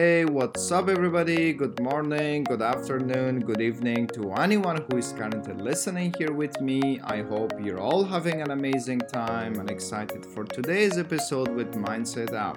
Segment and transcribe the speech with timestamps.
[0.00, 1.52] Hey, what's up, everybody?
[1.52, 6.98] Good morning, good afternoon, good evening to anyone who is currently listening here with me.
[7.04, 12.32] I hope you're all having an amazing time and excited for today's episode with Mindset
[12.32, 12.56] Up.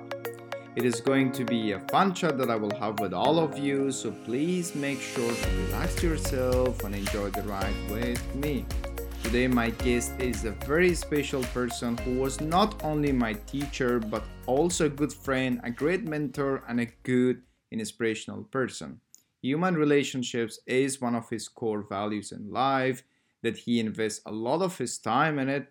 [0.77, 3.57] It is going to be a fun chat that I will have with all of
[3.57, 8.65] you, so please make sure to relax yourself and enjoy the ride with me.
[9.23, 14.23] Today, my guest is a very special person who was not only my teacher but
[14.45, 18.99] also a good friend, a great mentor, and a good inspirational person.
[19.41, 23.03] Human relationships is one of his core values in life,
[23.41, 25.67] that he invests a lot of his time in it.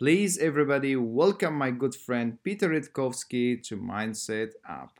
[0.00, 4.90] Please, everybody, welcome my good friend Peter Rutkowski to Mindset Up.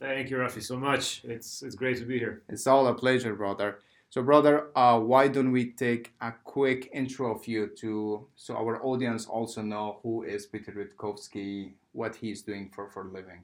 [0.00, 1.22] Thank you, Rafi, so much.
[1.24, 2.42] It's it's great to be here.
[2.48, 3.78] It's all a pleasure, brother.
[4.12, 8.84] So, brother, uh, why don't we take a quick intro of you to so our
[8.84, 13.42] audience also know who is Peter Rutkowski, what he's doing for for a living.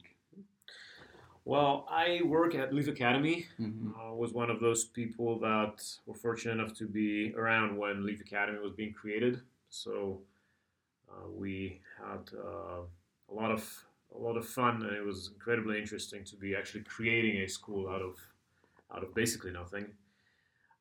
[1.46, 3.46] Well, I work at Leaf Academy.
[3.58, 3.92] Mm-hmm.
[3.98, 8.20] I was one of those people that were fortunate enough to be around when Leaf
[8.20, 9.40] Academy was being created.
[9.70, 10.20] So
[11.10, 12.82] uh, we had uh,
[13.30, 13.64] a lot of
[14.14, 17.88] a lot of fun, and it was incredibly interesting to be actually creating a school
[17.88, 18.16] out of
[18.94, 19.86] out of basically nothing.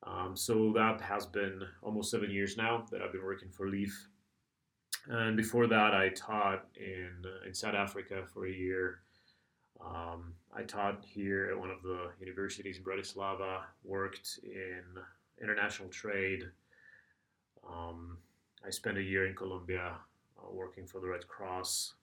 [0.08, 4.08] Um, so that has been almost seven years now that I've been working for Leaf.
[5.08, 9.00] And before that, I taught in uh, in South Africa for a year.
[9.80, 13.60] Um, I taught here at one of the universities in Bratislava.
[13.84, 14.82] Worked in
[15.42, 16.44] international trade.
[17.68, 18.18] Um,
[18.66, 19.94] I spent a year in Colombia
[20.38, 21.94] uh, working for the Red Cross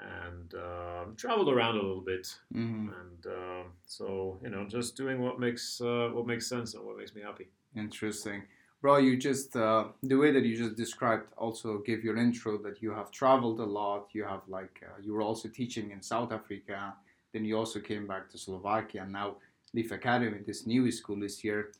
[0.00, 2.34] and uh, traveled around a little bit.
[2.54, 2.88] Mm-hmm.
[2.88, 6.98] And uh, so, you know, just doing what makes uh, what makes sense and what
[6.98, 7.48] makes me happy.
[7.76, 8.42] Interesting,
[8.80, 8.98] bro.
[8.98, 12.92] You just uh, the way that you just described also gave your intro that you
[12.92, 14.08] have traveled a lot.
[14.12, 16.94] You have like uh, you were also teaching in South Africa.
[17.32, 19.02] Then you also came back to Slovakia.
[19.02, 19.36] And now
[19.72, 21.72] Leaf Academy, this new school is here.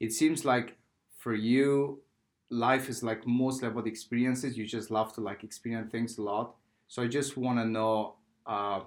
[0.00, 0.76] It seems like
[1.18, 2.00] for you,
[2.48, 4.56] life is like mostly about experiences.
[4.56, 6.56] You just love to like experience things a lot
[6.92, 8.80] so I just want to know uh,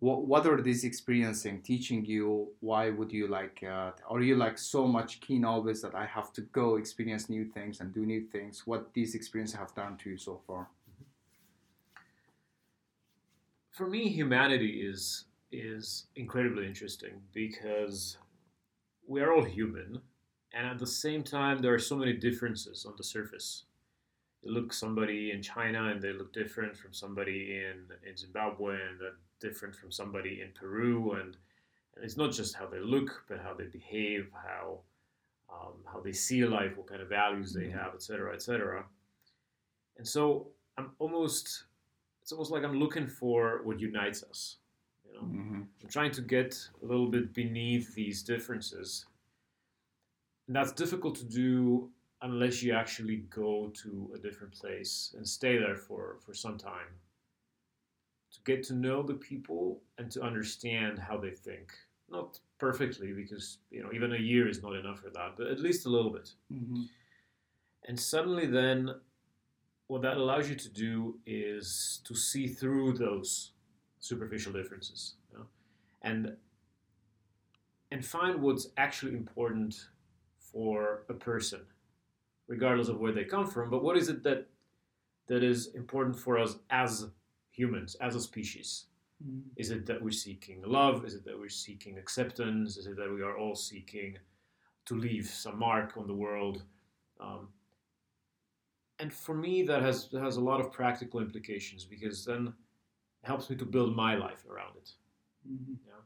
[0.00, 2.48] what what are these experiencing teaching you?
[2.60, 3.64] Why would you like?
[3.66, 7.46] Uh, are you like so much keen always that I have to go experience new
[7.46, 8.66] things and do new things?
[8.66, 10.68] What these experiences have done to you so far?
[13.70, 18.18] For me, humanity is is incredibly interesting because
[19.06, 20.02] we are all human,
[20.52, 23.64] and at the same time, there are so many differences on the surface
[24.44, 29.16] look somebody in China and they look different from somebody in, in Zimbabwe and they're
[29.40, 31.36] different from somebody in Peru and,
[31.94, 34.80] and it's not just how they look but how they behave how
[35.52, 37.78] um, how they see life what kind of values they mm-hmm.
[37.78, 38.84] have etc etc
[39.98, 41.64] and so I'm almost
[42.22, 44.56] it's almost like I'm looking for what unites us
[45.06, 45.60] you know mm-hmm.
[45.82, 49.06] I'm trying to get a little bit beneath these differences
[50.46, 51.90] and that's difficult to do
[52.22, 56.94] unless you actually go to a different place and stay there for, for some time
[58.32, 61.72] to get to know the people and to understand how they think
[62.08, 65.60] not perfectly because you know even a year is not enough for that but at
[65.60, 66.82] least a little bit mm-hmm.
[67.88, 68.94] and suddenly then
[69.88, 73.52] what that allows you to do is to see through those
[73.98, 75.44] superficial differences you know?
[76.02, 76.36] and
[77.90, 79.88] and find what's actually important
[80.38, 81.60] for a person
[82.52, 83.70] regardless of where they come from.
[83.70, 84.46] But what is it that
[85.26, 87.06] that is important for us as
[87.50, 88.70] humans, as a species?
[89.26, 89.44] Mm.
[89.56, 91.06] Is it that we're seeking love?
[91.06, 92.76] Is it that we're seeking acceptance?
[92.76, 94.18] Is it that we are all seeking
[94.84, 96.62] to leave some mark on the world?
[97.18, 97.48] Um,
[98.98, 102.42] and for me, that has has a lot of practical implications because then
[103.22, 104.90] it helps me to build my life around it.
[105.50, 105.74] Mm-hmm.
[105.86, 106.02] Yeah?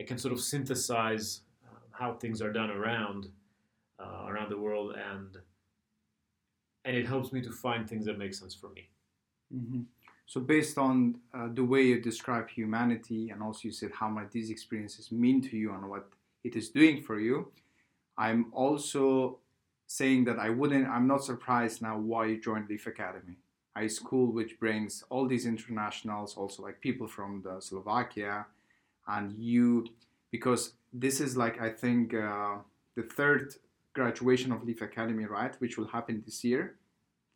[0.00, 3.28] I can sort of synthesize uh, how things are done around
[4.02, 5.36] uh, around the world and
[6.88, 8.88] and it helps me to find things that make sense for me.
[9.54, 9.82] Mm-hmm.
[10.24, 14.30] So, based on uh, the way you describe humanity, and also you said how much
[14.30, 16.08] these experiences mean to you and what
[16.44, 17.48] it is doing for you,
[18.16, 19.38] I'm also
[19.86, 23.36] saying that I wouldn't, I'm not surprised now why you joined Leaf Academy,
[23.76, 28.46] a school which brings all these internationals, also like people from the Slovakia,
[29.06, 29.86] and you,
[30.30, 32.56] because this is like I think uh,
[32.96, 33.54] the third
[33.98, 35.54] graduation of Leaf Academy, right?
[35.62, 36.62] Which will happen this year,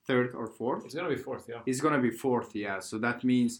[0.09, 0.83] third or fourth.
[0.87, 1.63] It's gonna be fourth, yeah.
[1.71, 2.79] It's gonna be fourth, yeah.
[2.89, 3.53] So that means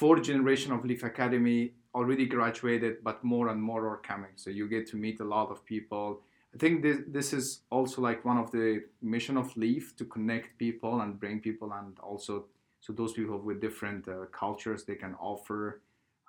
[0.00, 1.60] fourth generation of Leaf Academy
[1.98, 4.34] already graduated, but more and more are coming.
[4.42, 6.06] So you get to meet a lot of people.
[6.54, 8.68] I think this this is also like one of the
[9.14, 12.34] mission of Leaf to connect people and bring people, and also
[12.84, 15.60] so those people with different uh, cultures they can offer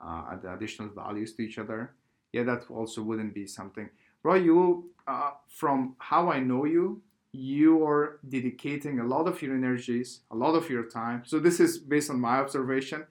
[0.05, 1.81] uh, additional values to each other.
[2.33, 3.89] yeah, that also wouldn't be something.
[4.23, 7.01] Roy, you, uh, from how I know you,
[7.31, 11.23] you are dedicating a lot of your energies, a lot of your time.
[11.25, 13.05] So this is based on my observation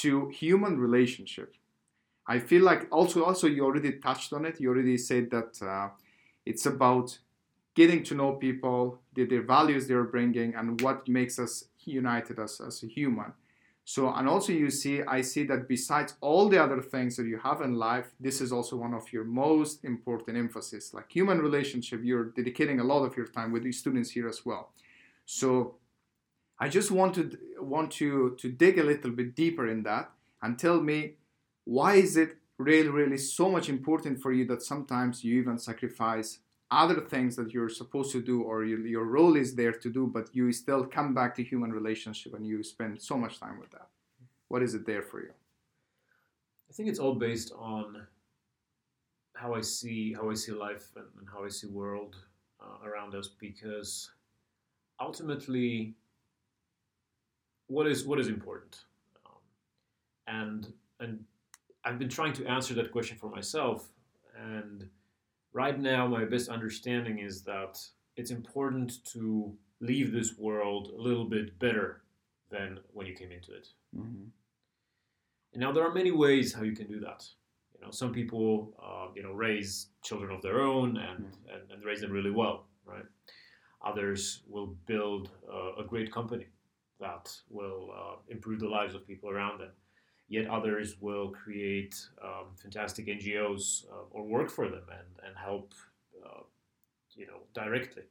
[0.00, 1.54] to human relationship.
[2.26, 4.60] I feel like also also you already touched on it.
[4.60, 5.88] You already said that uh,
[6.46, 7.18] it's about
[7.74, 12.60] getting to know people, the, the values they're bringing, and what makes us united as,
[12.60, 13.32] as a human.
[13.84, 17.38] So, and also you see, I see that besides all the other things that you
[17.38, 20.94] have in life, this is also one of your most important emphasis.
[20.94, 24.46] Like human relationship, you're dedicating a lot of your time with the students here as
[24.46, 24.72] well.
[25.26, 25.76] So,
[26.60, 30.12] I just wanted want you to dig a little bit deeper in that
[30.42, 31.14] and tell me
[31.64, 36.38] why is it really, really so much important for you that sometimes you even sacrifice
[36.72, 40.06] other things that you're supposed to do or your, your role is there to do,
[40.06, 43.70] but you still come back to human relationship and you spend so much time with
[43.70, 43.88] that.
[44.48, 45.30] What is it there for you?
[46.68, 48.06] I think it's all based on
[49.34, 52.16] how I see how I see life and, and how I see world
[52.60, 54.10] uh, around us because
[55.00, 55.94] ultimately
[57.66, 58.84] what is what is important
[59.26, 59.42] um,
[60.28, 61.24] and and
[61.84, 63.88] I've been trying to answer that question for myself
[64.36, 64.88] and
[65.52, 67.78] right now my best understanding is that
[68.16, 72.02] it's important to leave this world a little bit better
[72.50, 73.68] than when you came into it.
[73.96, 74.24] Mm-hmm.
[75.52, 77.26] And now there are many ways how you can do that.
[77.74, 81.54] You know, some people, uh, you know, raise children of their own and, mm-hmm.
[81.54, 83.04] and, and, raise them really well, right?
[83.84, 86.46] Others will build uh, a great company
[87.00, 89.70] that will uh, improve the lives of people around them.
[90.32, 91.94] Yet others will create
[92.24, 95.74] um, fantastic NGOs uh, or work for them and, and help,
[96.24, 96.44] uh,
[97.14, 98.04] you know, directly.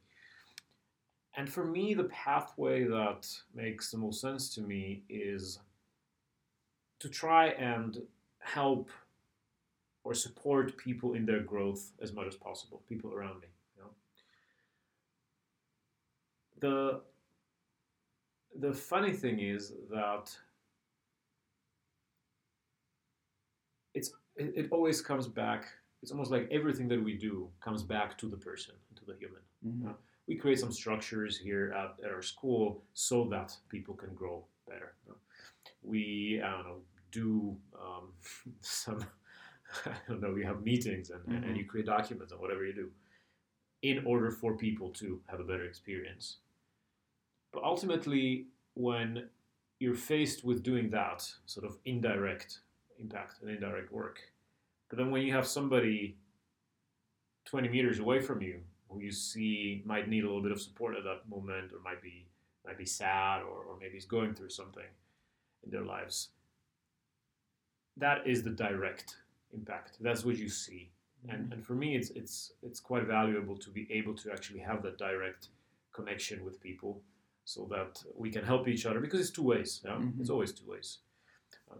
[1.36, 5.58] And for me, the pathway that makes the most sense to me is
[7.00, 8.00] to try and
[8.38, 8.88] help
[10.04, 13.48] or support people in their growth as much as possible, people around me.
[13.74, 13.90] You know?
[16.60, 17.00] The
[18.68, 20.30] the funny thing is that
[23.94, 25.66] it's it, it, always comes back.
[26.02, 29.42] It's almost like everything that we do comes back to the person, to the human.
[29.66, 29.88] Mm-hmm.
[29.88, 29.92] Uh,
[30.28, 34.94] we create some structures here at, at, our school so that people can grow better.
[35.04, 35.18] You know?
[35.82, 36.80] We I don't know
[37.10, 38.08] do um,
[38.60, 39.04] some
[39.86, 40.32] I don't know.
[40.32, 41.48] We have meetings and, mm-hmm.
[41.48, 42.90] and you create documents and whatever you do
[43.82, 46.38] in order for people to have a better experience.
[47.52, 49.28] But ultimately, when
[49.80, 52.60] you're faced with doing that sort of indirect
[53.02, 54.20] impact and indirect work,
[54.88, 56.16] but then when you have somebody
[57.46, 60.96] 20 meters away from you who you see might need a little bit of support
[60.96, 62.26] at that moment or might be
[62.64, 64.90] might be sad or, or maybe is going through something
[65.64, 66.28] in their lives
[67.96, 69.16] that is the direct
[69.52, 70.90] impact that's what you see
[71.28, 71.52] and, mm-hmm.
[71.54, 74.96] and for me it's it's it's quite valuable to be able to actually have that
[74.98, 75.48] direct
[75.92, 77.02] connection with people
[77.44, 79.80] so that we can help each other because it's two ways.
[79.84, 79.92] Yeah?
[79.92, 80.20] Mm-hmm.
[80.20, 80.98] It's always two ways.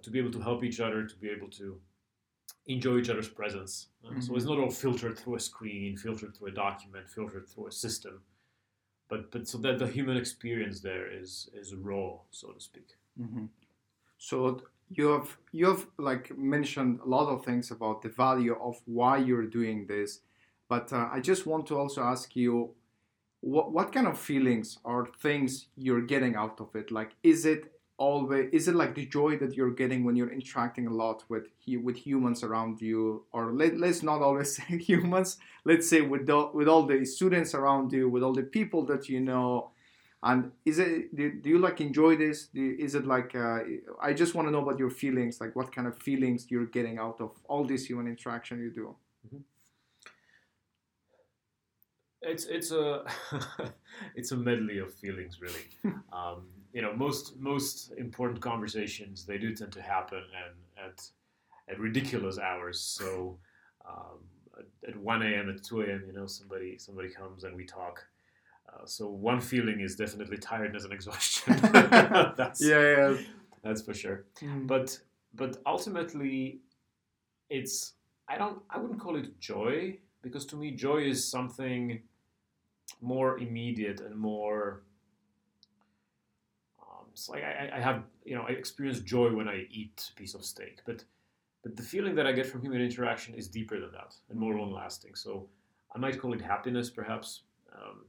[0.01, 1.79] To be able to help each other, to be able to
[2.67, 3.89] enjoy each other's presence.
[4.05, 4.21] Uh, mm-hmm.
[4.21, 7.73] So it's not all filtered through a screen, filtered through a document, filtered through a
[7.73, 8.23] system,
[9.09, 12.89] but but so that the human experience there is is raw, so to speak.
[13.21, 13.47] Mm-hmm.
[14.19, 18.81] So you have you have like mentioned a lot of things about the value of
[18.87, 20.21] why you're doing this,
[20.69, 22.71] but uh, I just want to also ask you
[23.41, 27.72] what, what kind of feelings or things you're getting out of it like is it
[28.03, 31.47] always is it like the joy that you're getting when you're interacting a lot with
[31.87, 33.25] with humans around you?
[33.33, 35.39] Or let, let's not always say humans.
[35.65, 39.09] Let's say with the, with all the students around you with all the people that
[39.09, 39.71] you know.
[40.25, 42.47] And is it do, do you like enjoy this?
[42.47, 43.61] Do, is it like uh,
[44.09, 46.97] i just want to know about your feelings like what kind of feelings you're getting
[46.99, 48.87] out of all this human interaction you do?
[49.27, 49.43] Mm-hmm.
[52.33, 53.05] It's it's a
[54.19, 55.67] it's a medley of feelings, really.
[56.21, 56.43] um,
[56.73, 61.03] you know, most most important conversations they do tend to happen and at
[61.69, 62.81] at ridiculous hours.
[62.81, 63.39] So
[63.89, 64.19] um,
[64.89, 65.51] at, 1 a.m.
[65.51, 66.05] at 2 a.m.
[66.07, 68.05] you know somebody somebody comes and we talk.
[68.69, 71.57] Uh, so one feeling is definitely tiredness and exhaustion.
[72.37, 73.17] that's, yeah, yeah,
[73.63, 74.25] that's for sure.
[74.41, 74.67] Mm.
[74.67, 74.99] But
[75.35, 76.61] but ultimately,
[77.51, 77.95] it's
[78.29, 82.03] I don't I wouldn't call it joy because to me joy is something
[83.01, 84.83] more immediate and more
[87.13, 90.35] it's like I, I, have you know I experience joy when I eat a piece
[90.35, 91.05] of steak but
[91.63, 94.55] but the feeling that I get from human interaction is deeper than that and more
[94.55, 95.49] long lasting so
[95.95, 97.43] I might call it happiness perhaps
[97.75, 98.05] um,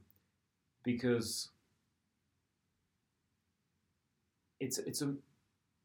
[0.82, 1.50] because
[4.60, 5.14] it's it's a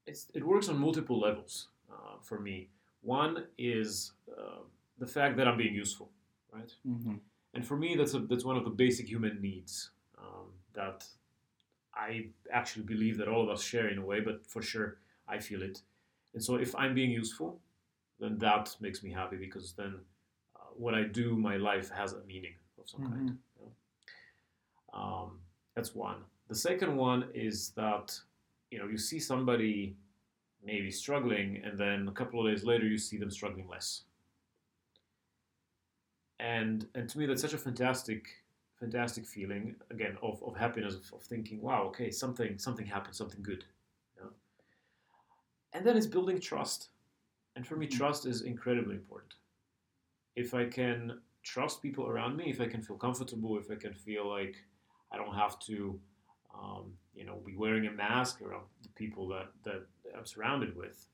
[0.07, 2.69] it's, it works on multiple levels uh, for me
[3.01, 4.63] One is uh,
[4.97, 6.09] the fact that I'm being useful,
[6.51, 6.73] right?
[6.85, 7.15] Mm-hmm.
[7.53, 11.05] And for me, that's a, that's one of the basic human needs um, that
[11.95, 15.39] I actually believe that all of us share in a way, but for sure I
[15.39, 15.81] feel it.
[16.33, 17.59] And so if I'm being useful,
[18.19, 19.95] then that makes me happy because then
[20.55, 23.13] uh, what I do, my life has a meaning of some Mm-hmm.
[23.13, 23.37] kind.
[23.59, 24.99] you know.
[24.99, 25.39] Um,
[25.75, 26.17] that's one.
[26.47, 28.19] The second one is that
[28.71, 29.95] you know you see somebody
[30.63, 34.03] maybe struggling, and then a couple of days later you see them struggling less.
[36.39, 38.27] And and to me that's such a fantastic
[38.79, 43.41] fantastic feeling again of, of happiness of, of thinking wow okay something something happened something
[43.43, 43.65] good
[44.15, 44.29] you know?
[45.73, 46.89] and then it's building trust
[47.55, 47.97] and for me Mhm.
[47.97, 49.33] trust is incredibly important
[50.35, 53.93] if i can trust people around me if i can feel comfortable if i can
[53.93, 54.55] feel like
[55.11, 55.99] i don't have to
[56.53, 59.85] um, you know be wearing a mask around the people that that
[60.17, 61.07] i'm surrounded with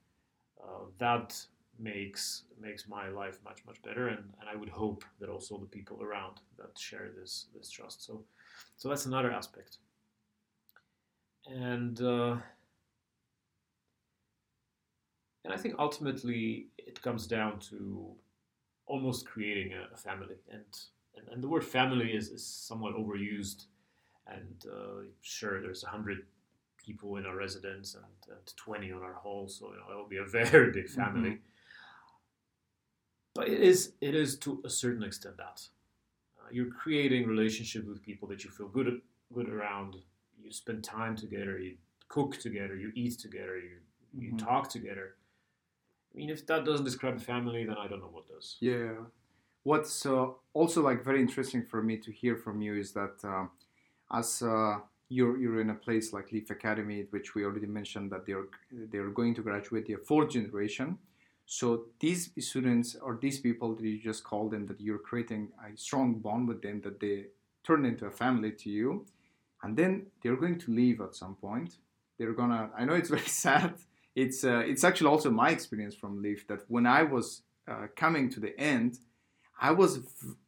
[0.63, 1.39] uh, that
[1.79, 4.08] makes makes my life much much better.
[4.08, 8.05] And, and I would hope that also the people around that share this this trust.
[8.05, 8.24] So
[8.77, 9.77] so that's another aspect.
[11.48, 12.38] And uh,
[15.44, 18.15] and I think ultimately it comes down to
[18.88, 20.36] almost creating a, a family.
[20.51, 20.63] And,
[21.15, 23.65] and and the word family is, is somewhat overused.
[24.27, 26.24] And uh, sure there's a hundred
[26.77, 29.48] people in our residence and, and 20 on our hall.
[29.48, 31.39] So you know it will be a very big family
[33.36, 35.62] but it is it is to a certain extent that
[36.39, 39.01] uh, you're creating relationship with people that you feel good
[39.34, 39.96] good around
[40.42, 41.75] you spend time together you
[42.08, 43.77] cook together you eat together you
[44.18, 44.38] you Mhm.
[44.39, 45.15] talk together
[46.12, 48.96] i mean if that doesn't describe a family then i don't know what does Yeah.
[49.63, 53.50] What's uh, also like very interesting for me to hear from you is that um,
[54.12, 54.75] as uh,
[55.10, 58.48] you're you're in a place like Leaf Academy, which we already mentioned that they're
[58.92, 61.00] they're going to graduate their fourth generation.
[61.45, 65.77] So these students or these people that you just call them, that you're creating a
[65.77, 67.25] strong bond with them, that they
[67.63, 69.05] turn into a family to you,
[69.63, 71.77] and then they're going to leave at some point.
[72.17, 72.69] They're gonna.
[72.77, 73.75] I know it's very sad.
[74.15, 78.29] It's uh, it's actually also my experience from Leaf that when I was uh, coming
[78.31, 78.99] to the end,
[79.59, 79.99] I was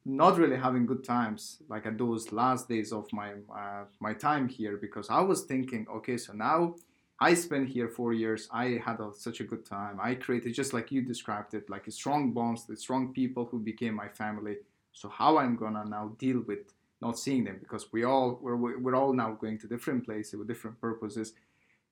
[0.06, 4.48] not really having good times like at those last days of my uh, my time
[4.48, 6.76] here because I was thinking, okay, so now
[7.20, 8.48] I spent here four years.
[8.52, 10.00] I had a, such a good time.
[10.02, 13.96] I created just like you described it, like strong bonds, the strong people who became
[13.96, 14.58] my family.
[14.94, 18.96] So how I'm gonna now deal with not seeing them because we all we're, we're
[18.96, 21.34] all now going to different places with different purposes.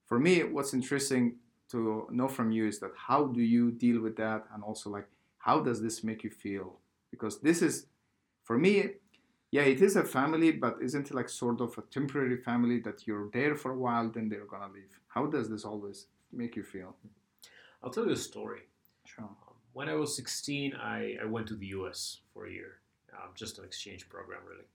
[0.06, 1.36] For me, what's interesting
[1.72, 5.08] to know from you is that how do you deal with that, and also like
[5.40, 6.80] how does this make you feel?
[7.12, 7.86] Because this is,
[8.44, 8.90] for me,
[9.56, 13.08] yeah, it is a family, but isn't it like sort of a temporary family that
[13.08, 15.00] you're there for a while, then they're gonna leave?
[15.08, 16.96] How does this always make you feel?
[17.82, 18.64] i'll tell you a story
[19.06, 19.24] Sure.
[19.24, 22.80] Um, when I was 16, I, I went to the US for a year,
[23.14, 24.68] um, just an exchange program, really.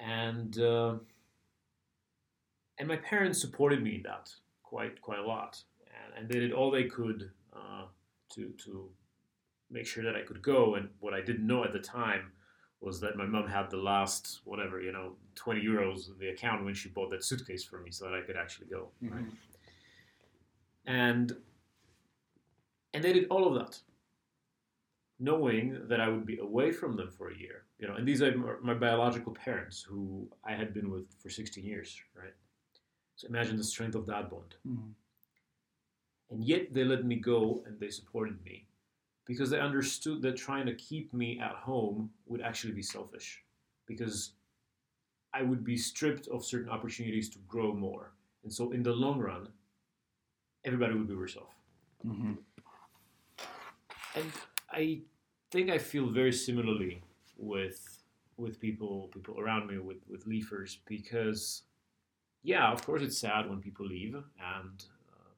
[0.00, 0.94] And uh,
[2.78, 4.30] and my parents supported me in that
[4.62, 5.62] quite quite a lot,
[5.96, 7.84] and, and they did all they could uh,
[8.34, 8.88] to to
[9.70, 10.76] make sure that I could go.
[10.76, 12.32] And what I didn't know at the time
[12.82, 16.64] was that my mom had the last whatever you know 20 euros in the account
[16.64, 18.90] when she bought that suitcase for me, so that I could actually go.
[19.00, 19.24] Right?
[20.86, 21.36] And
[22.94, 23.80] and they did all of that
[25.18, 28.20] knowing that i would be away from them for a year you know and these
[28.22, 32.34] are my- biological parents who i had been with for 16 years right
[33.14, 34.92] so imagine the strength of that bond Mhm.
[36.30, 38.66] and yet they let me go and they supported me
[39.26, 43.42] because they understood that trying to keep me at home would actually be selfish
[43.86, 44.32] because
[45.34, 48.12] i would be stripped of certain opportunities to grow more
[48.44, 49.48] and so in the long run
[50.64, 51.54] everybody would be worse off
[52.04, 52.38] Mhm.
[54.16, 54.32] and
[54.70, 55.02] I
[55.50, 57.02] think I feel very similarly
[57.36, 58.02] with
[58.36, 61.62] with people people around me with with leafers because
[62.42, 65.30] yeah, of course it's sad when people leave, and uh,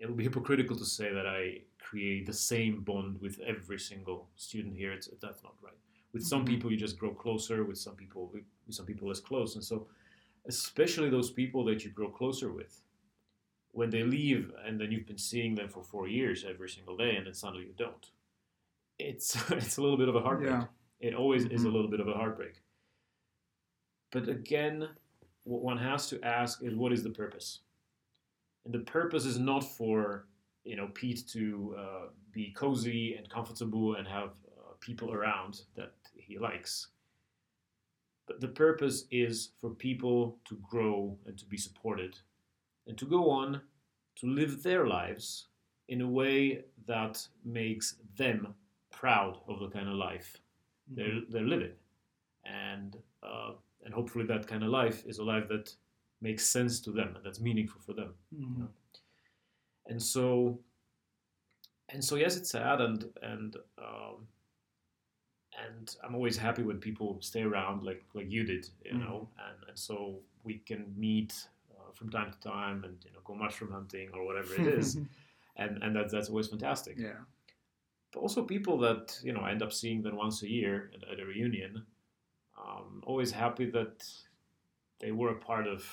[0.00, 4.28] it would be hypocritical to say that I create the same bond with every single
[4.36, 4.92] student here.
[4.92, 5.78] It's that's not right.
[6.12, 6.48] With some Mhm.
[6.48, 7.64] people, you just grow closer.
[7.64, 9.88] With some people, with some people less close, and so
[10.44, 12.84] especially those people that you grow closer with
[13.72, 17.16] when they leave and then you've been seeing them for four years every single day
[17.16, 18.10] and then suddenly you don't
[18.98, 20.66] it's it's a little bit of a heartbreak Yeah.
[21.08, 21.72] it always is a Mhm.
[21.74, 22.62] little bit of a heartbreak
[24.10, 24.88] but again
[25.44, 27.60] what one has to ask is what is the purpose
[28.64, 30.26] and the purpose is not for
[30.68, 35.94] you know pete to uh, be cozy and comfortable and have uh, people around that
[36.14, 36.88] he likes
[38.28, 42.18] but the purpose is for people to grow and to be supported
[42.86, 43.60] and to go on
[44.16, 45.46] to live their lives
[45.88, 48.54] in a way that makes them
[48.90, 50.36] proud of the kind of life
[50.94, 51.72] they're, they're living.
[52.44, 53.52] And, uh,
[53.84, 55.74] and hopefully that kind of life is a life that
[56.20, 58.14] makes sense to them and that's meaningful for them.
[58.34, 58.68] Mhm.
[59.88, 60.58] And so,
[61.88, 64.28] and so yes, it's sad and, and, um,
[65.66, 69.00] and I'm always happy when people stay around like, like you did, you Mhm.
[69.00, 73.20] know, and, and so we can meet uh, from time to time and, you know,
[73.24, 74.96] go mushroom hunting or whatever it is.
[75.56, 77.20] and, and that's, that's always fantastic yeah.
[78.12, 81.08] but also people that you know I end up seeing them once a year at,
[81.12, 81.84] at a reunion.
[82.58, 84.04] Um, always happy that
[85.00, 85.86] they were a part of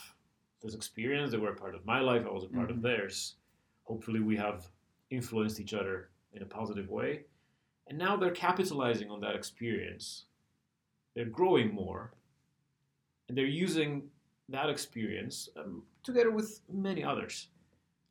[0.62, 1.32] this experience.
[1.32, 2.26] They were a part of my life.
[2.26, 2.76] I was a part Mhm.
[2.78, 3.36] of theirs.
[3.86, 4.68] Hopefully, we have
[5.10, 7.22] influenced each other in a positive way,
[7.88, 10.26] and now they're capitalizing on that experience.
[11.16, 12.12] They're growing more,
[13.30, 14.10] and they're using
[14.50, 17.48] that experience um, together with many others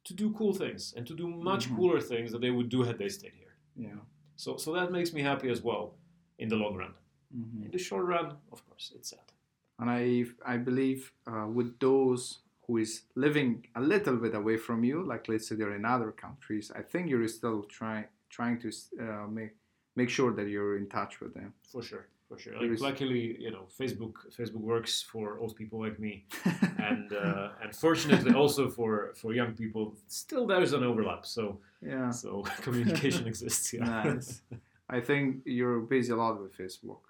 [0.05, 1.77] to do cool things and to do much Mhm.
[1.77, 3.55] cooler things that they would do had they stayed here.
[3.77, 4.01] Yeah.
[4.37, 5.95] So, so that makes me happy as well
[6.39, 6.95] in the long run.
[7.35, 7.65] Mhm.
[7.67, 9.33] In the short run, of course, it's sad.
[9.79, 14.85] And I, I believe uh, with those who is living a little bit away from
[14.85, 18.71] you, like let's say they're in other countries, I think you're still trying trying to
[19.01, 19.53] uh, make
[19.97, 21.53] make sure that you're in touch with them.
[21.71, 22.55] For sure, for sure.
[22.61, 26.25] Like, is- luckily, you know, Facebook Facebook works for old people like me,
[26.79, 29.95] and uh, and fortunately also for for young people.
[30.09, 33.73] Still, there's an overlap, so yeah, so communication exists.
[33.73, 33.85] Yeah.
[33.85, 34.43] nice.
[34.89, 37.01] I think you're busy a lot with Facebook,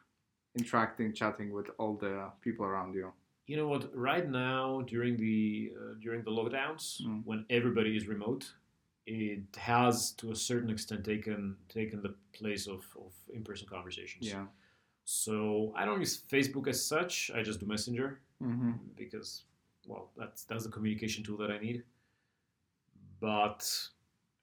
[0.57, 3.13] interacting, chatting with all the people around you.
[3.47, 3.95] You know what?
[3.97, 7.23] Right now, during the uh, during the lockdowns, Mm.
[7.25, 8.53] when everybody is remote,
[9.07, 14.27] it has to a certain extent taken taken the place of, of in person conversations.
[14.27, 14.47] Yeah.
[15.05, 17.31] So I don't use Facebook as such.
[17.35, 19.45] I just do Messenger hmm because,
[19.87, 21.83] well, that's that's the communication tool that I need.
[23.21, 23.71] But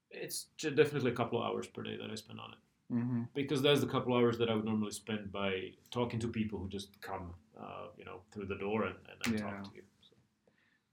[0.10, 2.58] it's definitely a couple of hours per day that I spend on it
[2.94, 6.60] hmm because that's the couple hours that I would normally spend by talking to people
[6.60, 9.44] who just come, uh, you know, through the door and, and I Yeah.
[9.46, 9.84] talk to you.
[10.02, 10.16] So.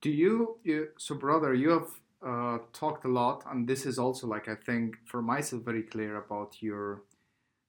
[0.01, 1.89] Do you, you so brother, you have
[2.23, 6.17] uh, talked a lot, and this is also like I think for myself very clear
[6.17, 7.03] about your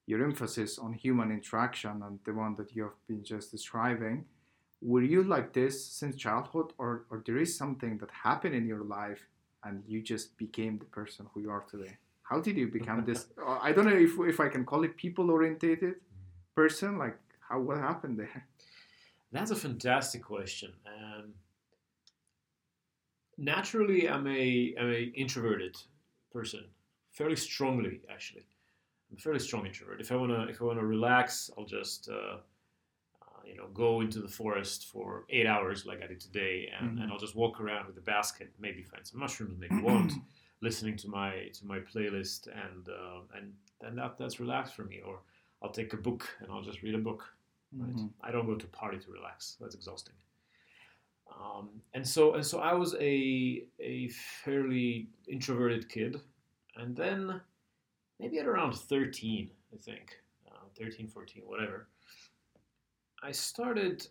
[0.06, 4.26] your emphasis on human interaction and the one that you have been just describing.
[4.82, 8.84] Were you like this since childhood, or or there is something that happened in your
[8.84, 9.28] life
[9.64, 11.98] and you just became the person who you are today?
[12.24, 13.28] How did you become this?
[13.48, 15.96] uh, I don't know if if I can call it people orientated
[16.56, 16.98] person.
[16.98, 18.48] Like how what happened there?
[19.32, 20.72] That's a fantastic question.
[20.88, 21.34] Um,
[23.38, 25.78] naturally, I'm a I'm a introverted
[26.32, 26.66] person,
[27.12, 28.46] fairly strongly actually.
[29.12, 30.02] I'm a fairly strong introvert.
[30.02, 32.38] If I wanna if I wanna relax, I'll just uh,
[33.22, 36.98] uh, you know go into the forest for eight hours like I did today, and,
[36.98, 37.04] Mhm.
[37.04, 40.14] and I'll just walk around with a basket, maybe find some mushrooms, maybe won't,
[40.62, 45.02] listening to my to my playlist, and uh, and and that that's relaxed for me.
[45.06, 45.20] Or
[45.62, 47.32] I'll take a book and I'll just read a book
[47.74, 47.96] right?
[47.96, 48.12] Mhm.
[48.22, 49.58] I don't go to party to relax.
[49.60, 50.16] That's exhausting.
[51.32, 54.10] Um, and so and so I was a a
[54.44, 56.22] fairly introverted kid,
[56.76, 57.42] and then
[58.20, 61.88] maybe at around 13, I think, uh, 13, 14, whatever,
[63.22, 64.08] I started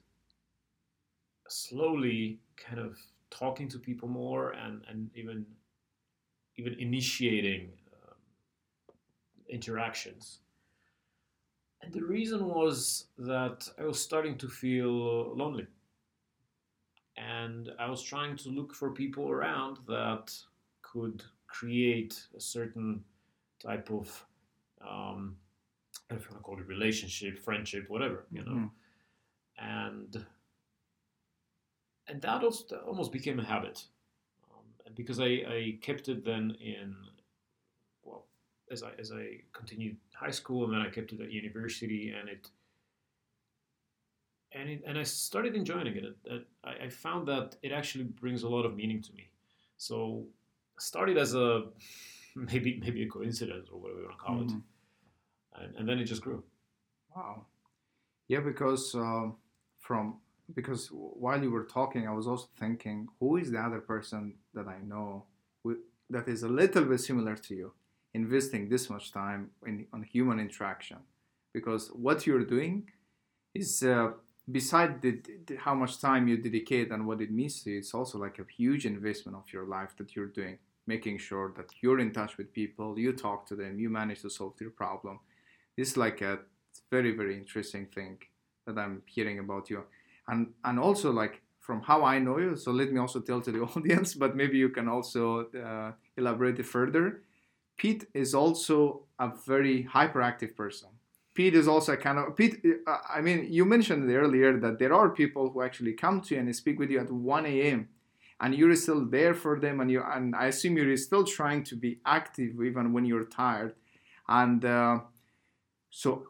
[1.48, 2.98] slowly kind of
[3.30, 5.44] talking to people more and, and even
[6.56, 8.14] even initiating um,
[9.48, 10.40] interactions.
[11.80, 15.66] And the reason was that I was starting to feel lonely.
[17.16, 20.32] And I was trying to look for people around that
[20.82, 23.04] could create a certain
[23.58, 24.24] type of,
[24.80, 25.36] um,
[26.10, 28.52] I don't know if you want to call it relationship, friendship, whatever, you know.
[28.52, 28.70] Mhm.
[29.58, 30.26] And
[32.06, 32.42] and that
[32.86, 33.86] almost became a habit,
[34.50, 36.96] um, and because I, I kept it then in,
[38.70, 42.28] as I as I continued high school and then I kept it at university, and
[42.28, 42.50] it
[44.52, 45.96] and it, and I started enjoying it.
[46.04, 49.28] it, it I, I found that it actually brings a lot of meaning to me.
[49.76, 50.24] So
[50.78, 51.64] started as a
[52.36, 54.62] maybe maybe a coincidence or whatever you want to call it, Mhm.
[55.56, 56.42] and, and then it just grew.
[57.14, 57.46] Wow.
[58.28, 59.36] Yeah, because um,
[59.78, 60.18] from
[60.54, 64.66] because while you were talking, I was also thinking, who is the other person that
[64.66, 65.24] I know
[65.62, 65.78] who,
[66.10, 67.72] that is a little bit similar to you,
[68.22, 70.98] investing this much time in on human interaction,
[71.56, 72.76] because what you're doing
[73.54, 74.10] is uh,
[74.58, 75.12] beside the,
[75.46, 78.38] the, how much time you dedicate and what it means to you, it's also like
[78.38, 82.32] a huge investment of your life that you're doing, making sure that you're in touch
[82.38, 85.20] with people, you talk to them, you manage to solve their problem.
[85.76, 86.40] This is like a
[86.90, 88.18] very very interesting thing
[88.66, 89.84] that I'm hearing about you,
[90.26, 92.56] and and also like from how I know you.
[92.56, 96.58] So let me also tell to the audience, but maybe you can also uh, elaborate
[96.58, 97.22] it further.
[97.78, 100.90] Pete is also a very hyperactive person.
[101.34, 102.60] Pete is also a kind of Pete.
[102.86, 106.40] Uh, I mean, you mentioned earlier that there are people who actually come to you
[106.40, 107.88] and speak with you at 1 a.m.
[108.40, 111.76] and you're still there for them, and you and I assume you're still trying to
[111.76, 113.74] be active even when you're tired,
[114.28, 114.98] and uh,
[115.90, 116.24] so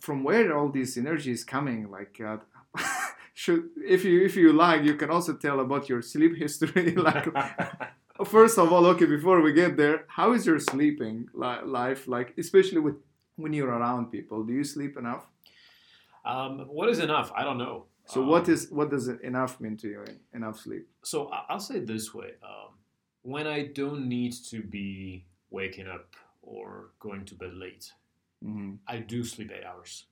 [0.00, 2.20] from where all this energy is coming, like.
[2.20, 2.38] Uh,
[3.34, 7.26] should if you if you like you can also tell about your sleep history like
[8.24, 12.34] first of all okay before we get there how is your sleeping li- life like
[12.38, 12.96] especially with
[13.36, 15.24] when you're around people do you sleep enough
[16.24, 17.32] Um, what is enough?
[17.34, 17.86] I don't know.
[18.06, 21.76] so Um, what is what does enough mean to you enough sleep So I'll say
[21.82, 22.70] it this way: um,
[23.22, 26.06] when I don't need to be waking up
[26.42, 27.84] or going to bed late,
[28.40, 30.06] hmm I do sleep eight hours.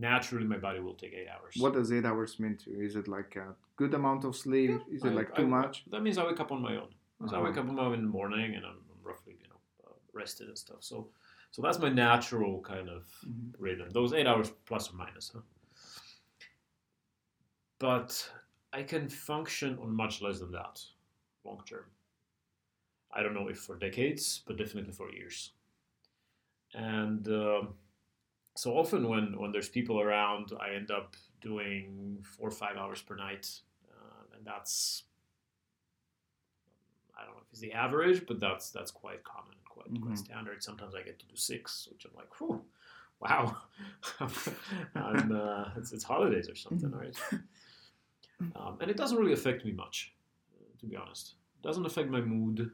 [0.00, 1.54] Naturally, my body will take eight hours.
[1.58, 4.70] what does eight hours mean to you is it like a good amount of sleep
[4.70, 6.76] Yeah, is it I- like too I- much That means I wake up on my
[6.76, 6.90] own.
[7.26, 7.42] So I Uh-huh.
[7.46, 9.92] wake up on my own in the morning, and I'm, I'm roughly, you know, uh,
[10.12, 10.80] rested and stuff.
[10.90, 10.96] So,
[11.50, 13.54] so that's my natural kind of Mhm.
[13.58, 13.90] rhythm.
[13.90, 15.40] Those eight hours plus or minus, huh?
[17.80, 18.10] But
[18.72, 20.80] I can function on much less than that,
[21.44, 21.86] long term.
[23.10, 25.52] I don't know if for decades, but definitely for years.
[26.74, 27.74] And um,
[28.58, 33.00] so often when when there's people around, I end up doing four or five hours
[33.00, 33.48] per night,
[33.88, 35.04] uh, and that's
[37.16, 40.02] I don't know if it's the average, but that's that's quite common, quite Mhm.
[40.02, 40.62] quite standard.
[40.64, 42.64] Sometimes I get to do six, which I'm like, whew,
[43.20, 43.56] wow,
[44.20, 47.16] uh, it's, it's holidays or something, right?
[48.56, 50.14] Um, and it doesn't really affect me much,
[50.80, 51.34] to be honest.
[51.60, 52.72] It doesn't affect my mood.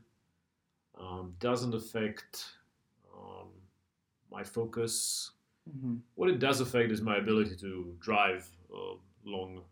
[0.99, 2.57] Um, doesn't affect
[3.14, 3.49] um,
[4.31, 5.33] my focus.
[5.68, 6.00] Mhm.
[6.14, 9.64] What it does affect is my ability to drive uh, long,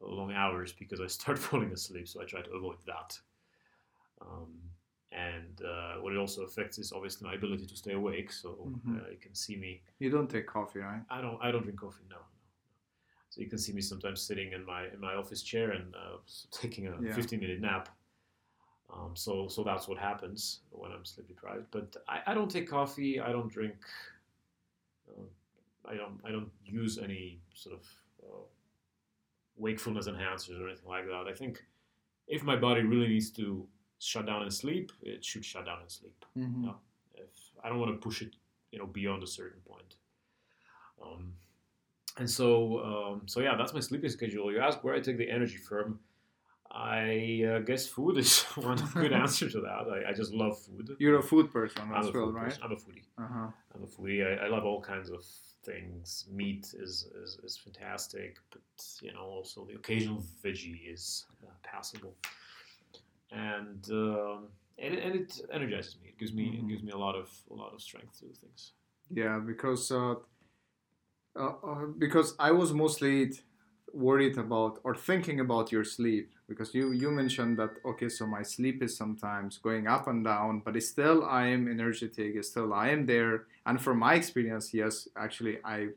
[0.00, 2.08] uh, long hours because I start falling asleep.
[2.08, 3.18] So I try to avoid that.
[4.20, 4.52] Um,
[5.12, 8.32] and uh, what it also affects is obviously my ability to stay awake.
[8.32, 9.04] So Mhm.
[9.06, 9.82] uh, you can see me.
[9.98, 11.38] you don't take coffee right I don't.
[11.42, 12.04] I don't drink coffee.
[12.08, 12.16] No.
[12.16, 12.26] no, no.
[13.28, 16.18] So you can see me sometimes sitting in my in my office chair and uh,
[16.50, 17.14] taking a Yeah.
[17.14, 17.88] 15 minute nap.
[18.90, 21.66] Um, so so that's what happens when I'm sleep deprived.
[21.70, 23.20] But I, I don't take coffee.
[23.20, 23.74] I don't drink.
[25.16, 25.22] Uh,
[25.84, 27.86] I don't I don't use any sort of
[28.22, 28.44] uh,
[29.56, 31.26] wakefulness enhancers or anything like that.
[31.28, 31.62] I think
[32.28, 33.66] if my body really needs to
[33.98, 36.62] shut down and sleep, it should shut down and sleep Mhm.
[36.64, 36.76] No.
[37.14, 37.30] if
[37.62, 38.34] I don't want to push it,
[38.70, 39.96] you know, beyond a certain point.
[41.02, 41.34] Um,
[42.18, 44.52] and so, um, so yeah, that's my sleeping schedule.
[44.52, 46.00] You ask where I take the energy from.
[46.74, 49.86] I uh, guess food is one good answer to that.
[50.06, 50.96] I, I just love food.
[50.98, 52.62] you're a food person as well right person.
[52.64, 53.04] I'm a foodie.
[53.18, 54.20] uh-huh I'm a foodie.
[54.26, 55.24] I, I love all kinds of
[55.64, 56.26] things.
[56.30, 58.62] Meat is, is, is fantastic, but
[59.00, 62.14] you know, also the occasional veggie is uh, passable.
[63.30, 66.08] And um, and, it, and it energizes me.
[66.08, 66.58] It gives me Mhm.
[66.64, 68.72] it gives me a lot of a lot of strength to do things.
[69.10, 70.14] Yeah, because uh,
[71.36, 73.32] uh, uh, because I was mostly
[73.92, 78.42] worried about or thinking about your sleep because you you mentioned that okay, so my
[78.42, 82.88] sleep is sometimes going up and down, but it's still I am energetic, still I
[82.90, 85.88] am there, and from my experience, yes, actually I.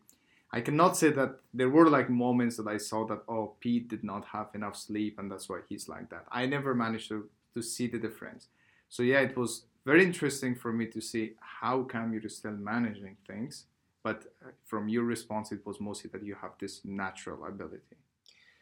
[0.52, 4.06] I cannot say that there were like moments that I saw that oh Pete did
[4.06, 6.24] not have enough sleep and that's why he's like that.
[6.32, 8.48] I never managed to, to see the difference.
[8.88, 13.18] So yeah, it was very interesting for me to see how come you're still managing
[13.28, 13.66] things.
[14.06, 17.96] But uh, from your response, it was mostly that you have this natural ability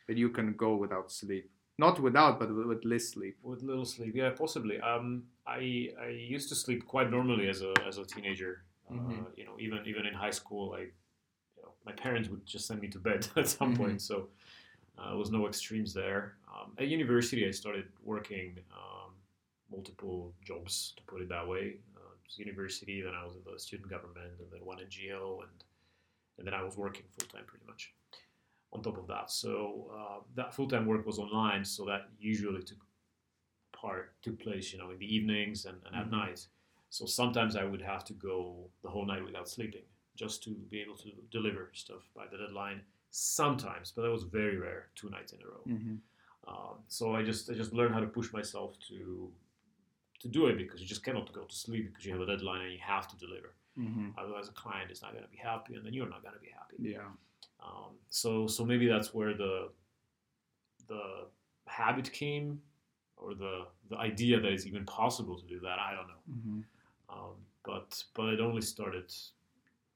[0.08, 3.36] that you can go without sleep, not without, but with, less sleep.
[3.44, 4.80] With little sleep, yeah, possibly.
[4.80, 5.62] Um, I
[6.08, 8.54] I used to sleep quite normally as a as a teenager.
[8.90, 9.26] Uh, Mhm.
[9.40, 10.82] you know, even even in high school, I,
[11.58, 13.78] you know, my parents would just send me to bed at some Mhm.
[13.82, 14.02] point.
[14.02, 14.16] So
[14.98, 16.22] uh, there was no extremes there.
[16.54, 18.50] Um, at university, I started working
[18.82, 19.12] um,
[19.76, 21.66] multiple jobs, to put it that way.
[22.26, 25.64] Was university, then I was in the student government, and then one NGO, and
[26.38, 27.94] and then I was working full time pretty much.
[28.72, 32.64] On top of that, so uh, that full time work was online, so that usually
[32.64, 32.80] took
[33.72, 36.12] part took place, you know, in the evenings and, and at Mhm.
[36.12, 36.48] night.
[36.90, 39.84] So sometimes I would have to go the whole night without sleeping
[40.16, 42.82] just to be able to deliver stuff by the deadline.
[43.12, 45.64] Sometimes, but that was very rare, two nights in a row.
[45.68, 45.96] Mm-hmm.
[46.48, 49.32] Um, so I just I just learned how to push myself to
[50.20, 52.62] to do it because you just cannot go to sleep because you have a deadline
[52.62, 53.54] and you have to deliver.
[53.80, 54.10] Mm-hmm.
[54.18, 56.40] Otherwise, a client is not going to be happy, and then you're not going to
[56.40, 56.76] be happy.
[56.80, 57.10] Yeah.
[57.64, 59.70] Um, so so maybe that's where the
[60.88, 61.26] the
[61.66, 62.62] habit came,
[63.18, 65.80] or the the idea that it's even possible to do that.
[65.80, 66.24] I don't know.
[66.32, 66.60] Mm-hmm.
[67.10, 69.12] Um, but but it only started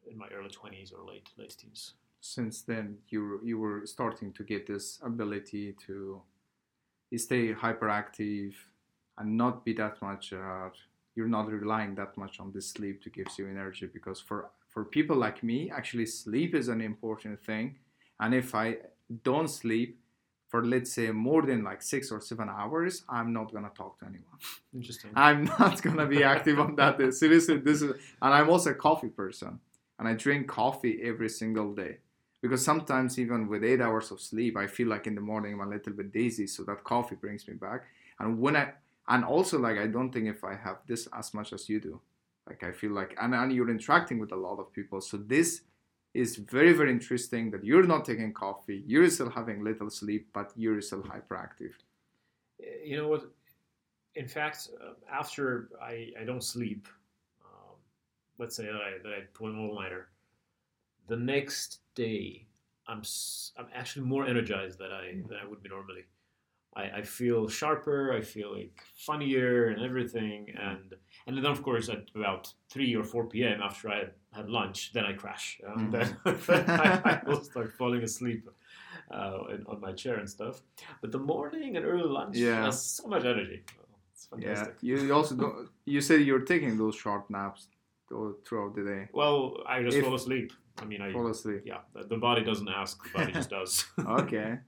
[0.10, 1.94] in my early twenties or late late teens.
[2.20, 6.22] Since then, you you were starting to get this ability to
[7.16, 8.54] stay hyperactive
[9.18, 10.70] and not be that much, uh,
[11.18, 14.86] you're not relying that much on the sleep to give you energy because for for
[14.86, 17.76] people like me actually sleep is an important thing.
[18.20, 18.78] And if i
[19.24, 20.00] don't sleep
[20.48, 24.06] for let's say more than like six or seven hours i'm not gonna talk to
[24.06, 24.40] anyone.
[24.74, 25.12] Interesting.
[25.16, 27.14] i'm not gonna be active on that.
[27.22, 29.60] Seriously this is and i'm also a coffee person
[29.98, 31.98] and i drink coffee every single day.
[32.40, 35.68] Because sometimes even with eight hours of sleep i feel like in the morning i'm
[35.68, 37.82] a little bit dizzy so that coffee brings me back.
[38.20, 38.74] And when i
[39.08, 42.00] and also like i don't think if i have this as much as you do
[42.48, 45.62] like i feel like and, and you're interacting with a lot of people so this
[46.14, 50.52] is very very interesting that you're not taking coffee you're still having little sleep but
[50.56, 51.74] you're still hyperactive
[52.86, 53.24] You know what?
[54.16, 56.88] In fact, uh, after I, I don't sleep,
[57.46, 57.76] um,
[58.40, 60.10] let's say that I, that I pull an all-nighter,
[61.08, 62.48] the next day
[62.88, 66.06] I'm s- I'm actually more energized than I than I would be normally.
[66.76, 68.14] I, I feel sharper.
[68.14, 70.48] I feel like funnier and everything.
[70.60, 70.94] And
[71.26, 73.62] and then of course at about three or four p.m.
[73.62, 74.04] after I
[74.34, 75.60] had lunch, then I crash.
[75.68, 75.92] Uh, Mhm.
[76.48, 78.48] Then, I, I will start falling asleep
[79.12, 80.62] uh, in, on my chair and stuff.
[81.02, 82.66] But the morning and early lunch Yeah.
[82.66, 83.64] has so much energy.
[84.14, 84.76] It's yeah fantastic.
[84.82, 87.62] you you also don't you said you're taking those short naps
[88.46, 90.52] throughout the day Well, I just If- fall asleep.
[90.82, 91.82] I mean, I fall asleep yeah.
[91.94, 92.96] The, the body doesn't ask.
[93.04, 93.72] The body just does.
[94.22, 94.60] okay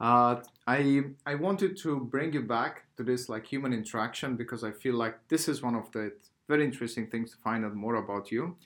[0.00, 4.70] uh, I I wanted to bring you back to this like human interaction because I
[4.70, 6.12] feel like this is one of the
[6.48, 8.56] very interesting things to find out more about you.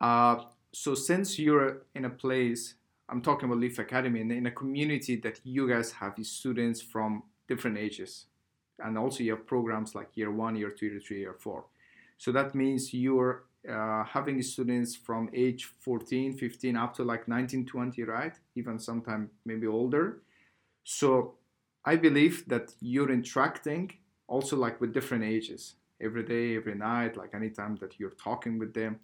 [0.00, 2.74] Uh, so since you're in a place,
[3.08, 7.22] I'm talking about Leaf Academy, in, in a community that you guys have students from
[7.48, 8.26] different ages,
[8.80, 11.64] and also you have programs like year one, year two, year three, year four.
[12.18, 17.64] So that means you're uh, having students from age 14, 15 up to like 19,
[17.64, 18.34] 20, right?
[18.56, 20.18] Even sometime maybe older.
[20.90, 21.34] So
[21.84, 23.92] I believe that you're interacting
[24.26, 28.72] also like with different ages every day, every night, like anytime that you're talking with
[28.72, 29.00] them.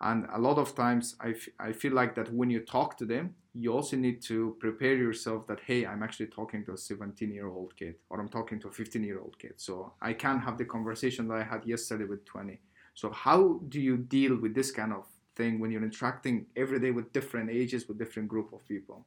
[0.00, 3.04] And a lot of times I, f- I feel like that when you talk to
[3.04, 7.30] them, you also need to prepare yourself that, hey, I'm actually talking to a 17
[7.34, 9.54] year old kid or I'm talking to a 15 year old kid.
[9.58, 12.58] So I can't have the conversation that I had yesterday with 20.
[12.94, 15.04] So how do you deal with this kind of
[15.36, 19.04] thing when you're interacting every day with different ages, with different group of people?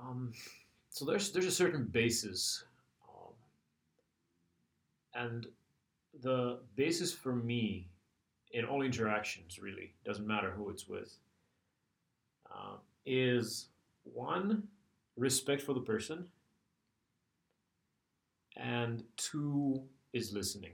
[0.00, 0.32] Um,
[0.90, 2.64] so there's there's a certain basis,
[3.08, 3.32] um,
[5.14, 5.46] and
[6.22, 7.88] the basis for me
[8.52, 11.16] in all interactions really doesn't matter who it's with.
[12.50, 13.66] Uh, is
[14.04, 14.62] one
[15.16, 16.26] respect for the person,
[18.56, 19.82] and two
[20.12, 20.72] is listening.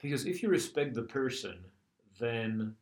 [0.00, 1.58] Because if you respect the person,
[2.18, 2.74] then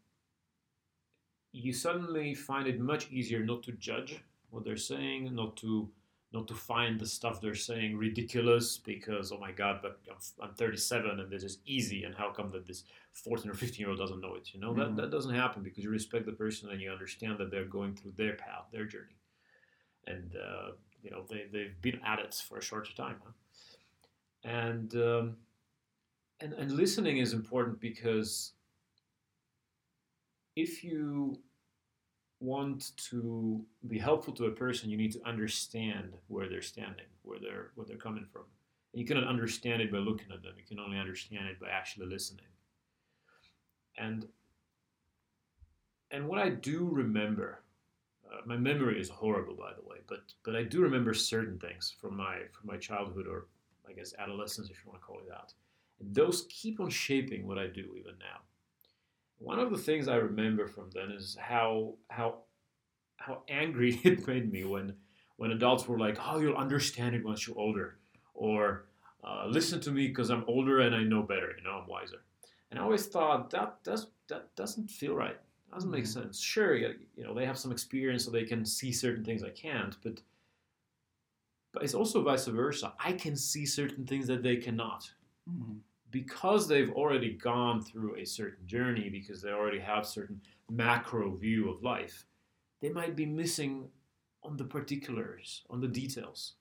[1.58, 5.90] you suddenly find it much easier not to judge what they're saying, not to
[6.30, 10.54] not to find the stuff they're saying ridiculous because oh my god, but I'm, I'm
[10.54, 13.98] 37 and this is easy, and how come that this 14 or 15 year old
[13.98, 14.52] doesn't know it?
[14.54, 14.76] You know Mhm.
[14.78, 17.94] that that doesn't happen because you respect the person and you understand that they're going
[17.96, 19.16] through their path, their journey,
[20.06, 23.32] and uh, you know they they've been at it for a shorter time, huh?
[24.44, 25.36] and um,
[26.40, 28.52] and and listening is important because
[30.56, 31.40] if you
[32.40, 37.38] want to be helpful to a person, you need to understand where they're standing, where
[37.38, 38.42] they're where they're coming from.
[38.92, 40.52] And you cannot understand it by looking at them.
[40.56, 42.46] You can only understand it by actually listening.
[43.96, 44.26] And
[46.10, 47.60] and what I do remember,
[48.30, 51.94] uh, my memory is horrible, by the way, but but I do remember certain things
[52.00, 53.46] from my from my childhood or
[53.88, 55.52] I guess adolescence, if you want to call it that.
[56.00, 58.40] And those keep on shaping what I do even now.
[59.38, 62.42] One of the things I remember from then is how how
[63.18, 64.96] how angry it made me when
[65.36, 67.98] when adults were like, "Oh, you'll understand it once you're older,"
[68.34, 68.86] or
[69.24, 71.52] uh, "Listen to me because I'm older and I know better.
[71.56, 72.24] You know, I'm wiser."
[72.70, 75.38] And I always thought that does that doesn't feel right.
[75.72, 76.08] Doesn't make Mhm.
[76.08, 76.40] sense.
[76.40, 79.50] Sure, you you know they have some experience, so they can see certain things I
[79.50, 80.22] can't, but
[81.72, 82.94] but it's also vice versa.
[82.98, 85.12] I can see certain things that they cannot
[85.48, 85.80] Mhm.
[86.10, 90.40] Because they've already gone through a certain journey, because they already have certain
[90.70, 92.26] macro view of life,
[92.80, 93.88] they might be missing
[94.42, 96.54] on the particulars, on the details.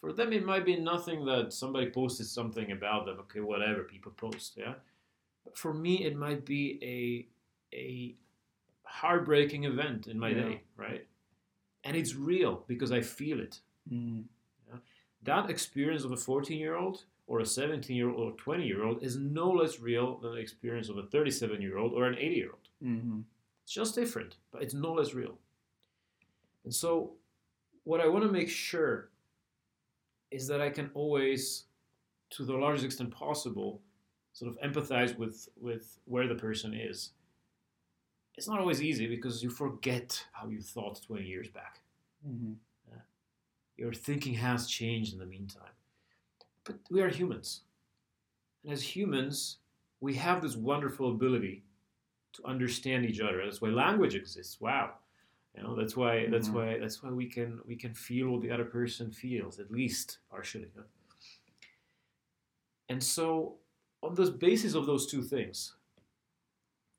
[0.00, 3.18] For them, it might be nothing that somebody posted something about them.
[3.20, 4.74] Okay, whatever people post, yeah.
[5.44, 8.16] But for me, it might be a a
[8.84, 10.42] heartbreaking event in my Yeah.
[10.42, 11.06] day, right?
[11.84, 14.24] And it's real because I feel it Mhm.
[15.22, 18.82] that experience of a 14 year old or a 17 year old or 20 year
[18.82, 22.18] old is no less real than the experience of a 37 year old or an
[22.18, 22.68] 80 year old.
[22.82, 23.22] Mhm.
[23.62, 25.38] It's just different, but it's no less real.
[26.64, 27.16] And so,
[27.84, 29.10] what I want to make sure
[30.32, 31.66] is that I can always,
[32.30, 33.80] to the largest extent possible,
[34.32, 37.12] sort of empathize with with where the person is.
[38.36, 41.80] It's not always easy because you forget how you thought 20 years back.
[42.26, 42.54] Mm-hmm.
[42.90, 43.02] Uh,
[43.76, 45.76] your thinking has changed in the meantime.
[46.70, 47.62] But we are humans.
[48.64, 49.58] And as humans,
[50.00, 51.64] we have this wonderful ability
[52.34, 53.42] to understand each other.
[53.44, 54.60] That's why language exists.
[54.60, 54.94] Wow.
[55.56, 56.54] You know, that's why that's Mhm.
[56.54, 60.18] why that's why we can we can feel what the other person feels, at least
[60.30, 60.70] partially.
[60.76, 60.84] huh?
[62.88, 63.58] And so
[64.02, 65.74] on the basis of those two things,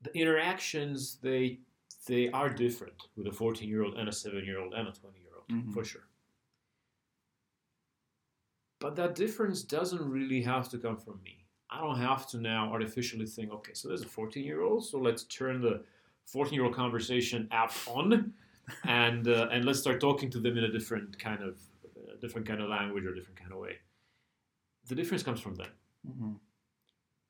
[0.02, 1.60] the interactions they
[2.06, 4.92] they are different with a 14 year old and a 7 year old and a
[4.92, 5.72] 20 year old Mhm.
[5.72, 6.06] for sure
[8.82, 11.34] but that difference doesn't really have to come from me
[11.70, 14.98] i don't have to now artificially think okay so there's a 14 year old so
[14.98, 15.82] let's turn the
[16.26, 18.32] 14 year old conversation app on
[18.84, 21.54] and uh, and let's start talking to them in a different kind of
[21.96, 23.74] uh, different kind of language or different kind of way
[24.88, 25.70] the difference comes from them
[26.08, 26.32] Mm-hmm.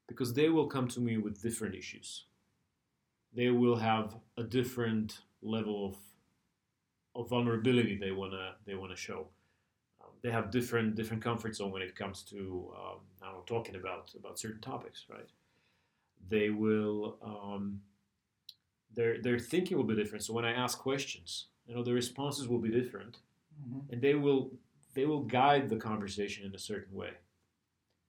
[0.08, 2.24] because they will come to me with different issues.
[3.34, 5.96] They will have a different level of
[7.14, 9.28] of vulnerability they wanna they wanna show.
[10.22, 13.76] They have different different comfort zone when it comes to um, I don't know talking
[13.76, 15.28] about about certain topics, right?
[16.28, 17.80] They will um,
[18.94, 20.24] their their thinking will be different.
[20.24, 23.18] So when I ask questions, you know, the responses will be different
[23.62, 23.92] Mm-hmm.
[23.92, 24.50] and they will
[24.94, 27.10] they will guide the conversation in a certain way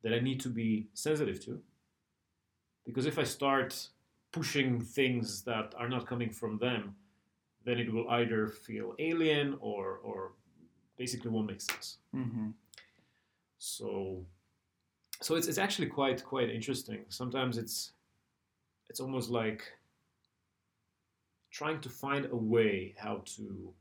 [0.03, 1.61] that I need to be sensitive to.
[2.85, 3.89] Because if I start
[4.31, 6.95] pushing things that are not coming from them,
[7.65, 10.33] then it will either feel alien or or
[10.97, 11.97] basically won't make sense.
[12.15, 12.49] Mm-hmm.
[13.57, 14.25] So
[15.21, 17.05] so it's, it's actually quite quite interesting.
[17.09, 17.93] Sometimes it's
[18.89, 19.63] it's almost like
[21.51, 23.73] trying to find a way how to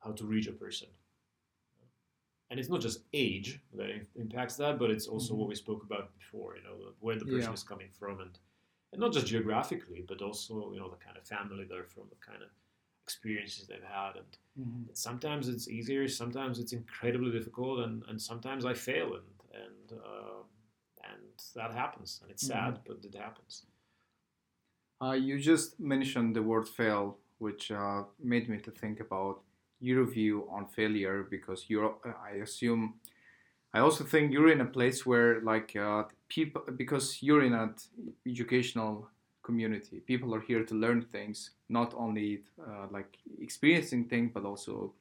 [0.00, 0.88] how to reach a person.
[2.50, 6.10] And it's not just age that impacts that, but it's also what we spoke about
[6.18, 6.56] before.
[6.56, 7.52] You know, where the person Yeah.
[7.52, 8.38] is coming from, and
[8.92, 12.16] and not just geographically, but also you know the kind of family they're from, the
[12.16, 12.48] kind of
[13.10, 14.84] experiences they've had, and Mm-hmm.
[14.92, 19.30] sometimes it's easier, sometimes it's incredibly difficult, and, and sometimes I fail, and
[19.64, 20.40] and uh,
[21.10, 21.22] and
[21.58, 23.54] that happens, and it's sad, but it happens.
[25.02, 29.40] Uh, you just mentioned the word fail, which uh, made me to think about
[29.80, 32.94] your view on failure because you're, uh, I assume,
[33.72, 37.74] I also think you're in a place where like uh, people, because you're in an
[38.26, 39.08] educational
[39.50, 42.28] community, people are here to learn things, not only
[42.68, 43.12] uh, like
[43.48, 44.92] experiencing things, but also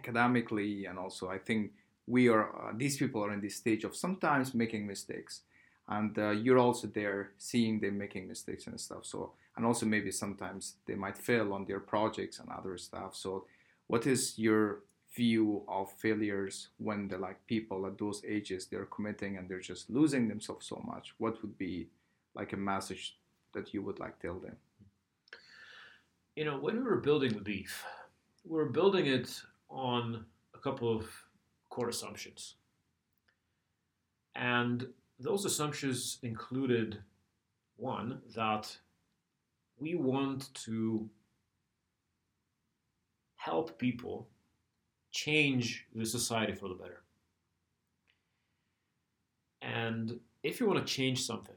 [0.00, 1.60] academically, and also I think
[2.06, 5.42] we are, uh, these people are in this stage of sometimes making mistakes.
[5.88, 9.04] And uh, you're also there seeing them making mistakes and stuff.
[9.04, 13.14] So and also maybe sometimes they might fail on their projects and other stuff.
[13.14, 13.44] So
[13.86, 14.80] what is your
[15.14, 19.90] view of failures when the like people at those ages they're committing and they're just
[19.90, 21.14] losing themselves so much?
[21.18, 21.88] What would be
[22.34, 23.16] like a message
[23.52, 24.56] that you would like tell them
[26.36, 27.84] You know, when we were building the Leaf,
[28.44, 31.06] we were building it on a couple of
[31.68, 32.56] core assumptions.
[34.34, 34.86] And
[35.18, 36.98] those assumptions included
[37.76, 38.76] one, that
[39.78, 41.08] we want to
[43.36, 44.28] help people
[45.10, 47.02] change the society for the better.
[49.60, 51.56] And if you want to change something,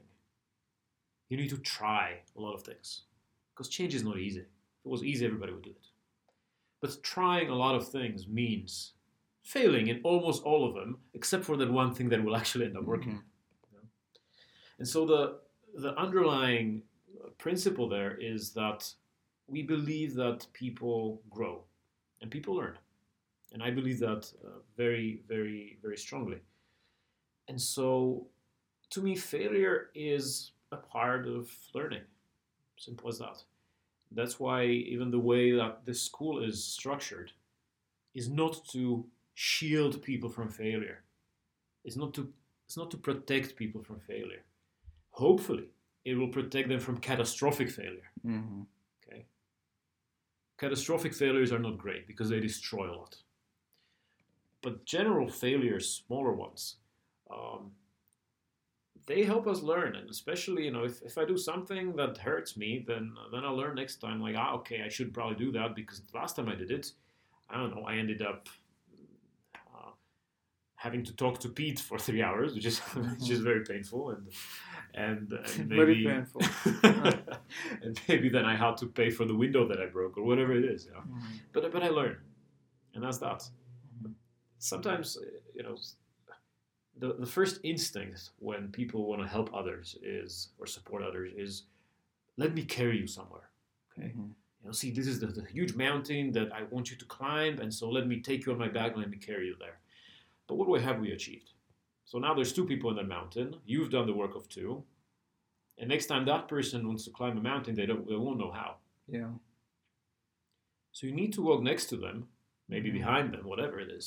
[1.28, 3.02] you need to try a lot of things
[3.52, 4.40] because change is not easy.
[4.40, 5.86] If it was easy, everybody would do it.
[6.80, 8.92] But trying a lot of things means
[9.42, 12.76] failing in almost all of them, except for that one thing that will actually end
[12.76, 13.12] up working.
[13.12, 13.22] Mhm.
[13.72, 13.88] you know?
[14.78, 15.40] And so the
[15.80, 16.82] the underlying
[17.38, 18.94] principle there is that
[19.46, 21.64] we believe that people grow
[22.20, 22.78] and people learn,
[23.52, 26.40] and I believe that uh, very, very, very strongly.
[27.48, 28.26] And so,
[28.90, 32.06] to me, failure is a part of learning.
[32.76, 33.42] Simple as that.
[34.12, 37.32] That's why even the way that this school is structured
[38.14, 39.04] is not to
[39.34, 41.02] shield people from failure.
[41.84, 42.32] It's not to
[42.66, 44.44] it's not to protect people from failure.
[45.10, 45.68] Hopefully,
[46.04, 48.10] it will protect them from catastrophic failure.
[48.26, 48.62] Mm-hmm.
[48.98, 49.26] Okay.
[50.58, 53.16] Catastrophic failures are not great because they destroy a lot.
[54.62, 56.76] But general failures, smaller ones,
[57.30, 57.72] um,
[59.06, 59.96] they help us learn.
[59.96, 63.56] And especially, you know, if, if I do something that hurts me, then then I'll
[63.56, 64.20] learn next time.
[64.20, 66.92] Like, ah, okay, I should probably do that because the last time I did it,
[67.48, 68.48] I don't know, I ended up
[69.54, 69.90] uh,
[70.74, 74.26] having to talk to Pete for three hours, which is which is very painful and
[74.94, 76.42] and, and maybe Very painful.
[77.82, 80.52] and maybe then I had to pay for the window that I broke or whatever
[80.52, 80.86] it is.
[80.86, 81.00] You know?
[81.00, 81.36] Mm-hmm.
[81.52, 82.16] But but I learn,
[82.94, 83.48] and that's that.
[84.58, 85.18] sometimes
[85.54, 85.76] you know
[86.98, 91.64] the, the first instinct when people want to help others is or support others is
[92.36, 93.50] let me carry you somewhere.
[93.92, 94.12] Okay?
[94.16, 94.28] Mhm.
[94.60, 97.54] you know see this is the, the huge mountain that i want you to climb
[97.62, 99.78] and so let me take you on my back and let me carry you there.
[100.46, 101.50] But what do- have we achieved?
[102.04, 103.56] So now there's two people in that mountain.
[103.64, 104.84] You've done the work of two.
[105.78, 108.52] And next time that person wants to climb a mountain they don't they won't know
[108.60, 108.70] how.
[109.08, 109.30] Yeah.
[110.92, 112.28] so you need to walk next to them
[112.68, 112.94] maybe Mhm.
[113.00, 114.06] behind them whatever it is.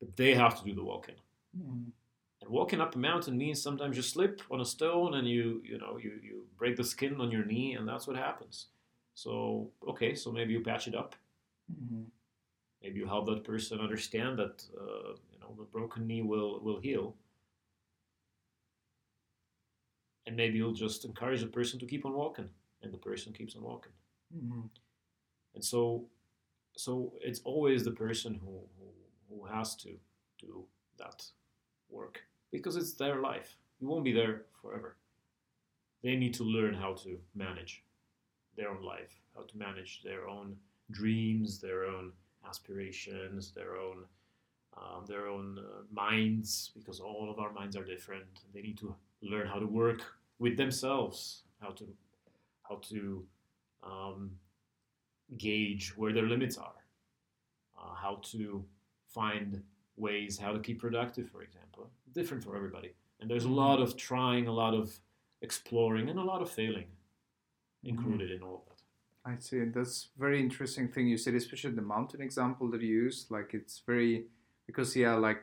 [0.00, 1.16] But they have to do the walking
[1.56, 1.92] Mhm.
[2.40, 5.78] and walking up a mountain means sometimes you slip on a stone and you you
[5.78, 8.68] know you, you break the skin on your knee and that's what happens
[9.14, 11.14] so okay so maybe you patch it up
[11.70, 12.06] Mhm.
[12.82, 16.80] maybe you help that person understand that uh, you know the broken knee will will
[16.80, 17.16] heal
[20.26, 22.48] and maybe you'll just encourage the person to keep on walking
[22.82, 23.92] and the person keeps on walking
[24.34, 24.68] Mhm.
[25.54, 26.08] and so
[26.76, 28.88] so it's always the person who who,
[29.28, 29.98] who has to
[30.38, 31.30] do that
[31.92, 32.20] work
[32.50, 33.56] because it's their life.
[33.80, 34.96] You won't be there forever.
[36.02, 37.84] They need to learn how to manage
[38.56, 40.54] their own life how to manage their own
[40.90, 42.12] dreams their own
[42.46, 44.04] aspirations their own
[44.76, 48.24] um, their own uh, minds because all of our minds are different.
[48.54, 50.02] They need to learn how to work
[50.38, 51.86] with themselves how to
[52.68, 53.24] how to
[53.82, 54.30] um,
[55.36, 56.80] gauge where their limits are,
[57.78, 58.64] uh, how to
[59.08, 59.62] find
[59.96, 61.90] ways how to keep productive, for example.
[62.14, 62.92] Different for everybody.
[63.20, 64.98] And there's a lot of trying, a lot of
[65.42, 66.86] exploring, and a lot of failing
[67.84, 68.36] included mm-hmm.
[68.36, 68.72] in all of that.
[69.24, 69.58] I see.
[69.58, 73.26] And that's very interesting thing you said, especially the mountain example that you use.
[73.30, 74.24] Like it's very
[74.66, 75.42] because yeah, like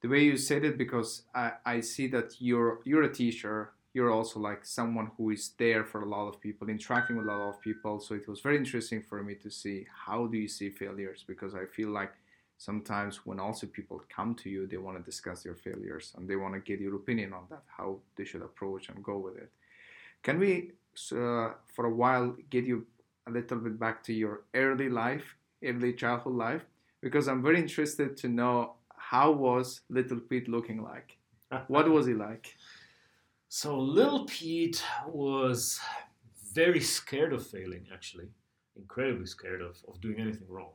[0.00, 3.72] the way you said it, because I, I see that you're you're a teacher.
[3.94, 7.30] You're also like someone who is there for a lot of people, interacting with a
[7.30, 7.98] lot of people.
[7.98, 11.54] So it was very interesting for me to see how do you see failures because
[11.54, 12.12] I feel like
[12.58, 16.36] sometimes when also people come to you, they want to discuss their failures and they
[16.36, 19.50] want to get your opinion on that, how they should approach and go with it.
[20.24, 20.72] Can we,
[21.12, 22.84] uh, for a while, get you
[23.28, 26.64] a little bit back to your early life, early childhood life?
[27.00, 31.16] Because I'm very interested to know how was Little Pete looking like?
[31.68, 32.54] What was he like?
[33.50, 35.80] So little Pete was
[36.52, 38.28] very scared of failing, actually,
[38.76, 40.72] incredibly scared of, of doing anything wrong.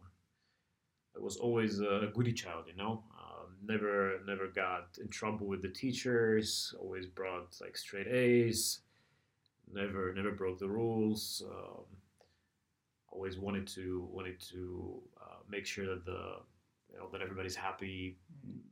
[1.15, 3.03] I was always a goody child, you know.
[3.17, 6.73] Um, never never got in trouble with the teachers.
[6.79, 8.79] Always brought like straight A's.
[9.71, 11.43] Never never broke the rules.
[11.49, 11.85] Um,
[13.11, 16.37] always wanted to wanted to uh, make sure that the
[16.91, 18.17] you know that everybody's happy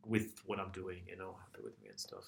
[0.06, 2.24] with what I'm doing, you know, happy with me and stuff.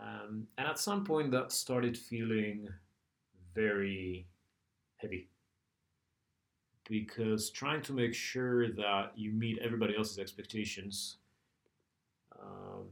[0.00, 2.68] Um, and at some point, that started feeling
[3.54, 4.26] very
[4.96, 5.28] heavy
[6.88, 11.16] because trying to make sure that you meet everybody else's expectations
[12.40, 12.84] um,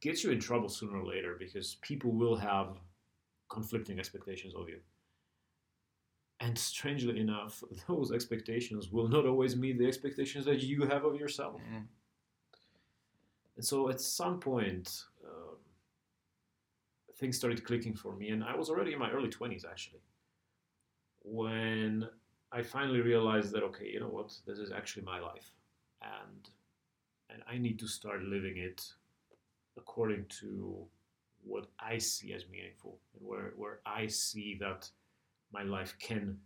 [0.00, 2.78] gets you in trouble sooner or later because people will have
[3.48, 4.78] conflicting expectations of you.
[6.40, 11.16] And strangely enough, those expectations will not always meet the expectations that you have of
[11.16, 11.60] yourself.
[13.56, 15.56] And so at some point, um,
[17.18, 20.00] things started clicking for me, and I was already in my early 20s actually.
[21.22, 22.06] When
[22.52, 25.52] I finally realized that, okay, you know what, this is actually my life,
[26.02, 26.48] and
[27.30, 28.82] and I need to start living it
[29.76, 30.86] according to
[31.44, 34.88] what I see as meaningful, and where where I see that
[35.52, 36.38] my life can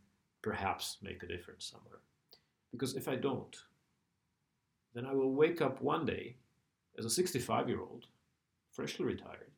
[0.42, 2.00] perhaps make a difference somewhere.
[2.72, 3.56] Because if I don't,
[4.94, 6.36] then I will wake up one day
[6.98, 8.06] as a 65 year old,
[8.72, 9.50] freshly retired.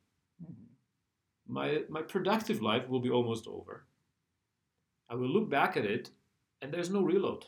[0.42, 1.52] Mm-hmm.
[1.52, 3.84] My, my productive life will be almost over.
[5.08, 6.10] I will look back at it,
[6.62, 7.44] and there's no reload.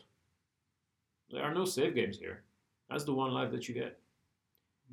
[1.31, 2.43] There are no save games here.
[2.89, 3.99] That's the one life that you get.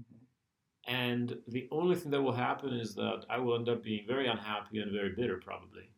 [0.00, 0.94] Mm-hmm.
[0.94, 4.28] And the only thing that will happen is that I will end up being very
[4.28, 5.90] unhappy and very bitter, probably.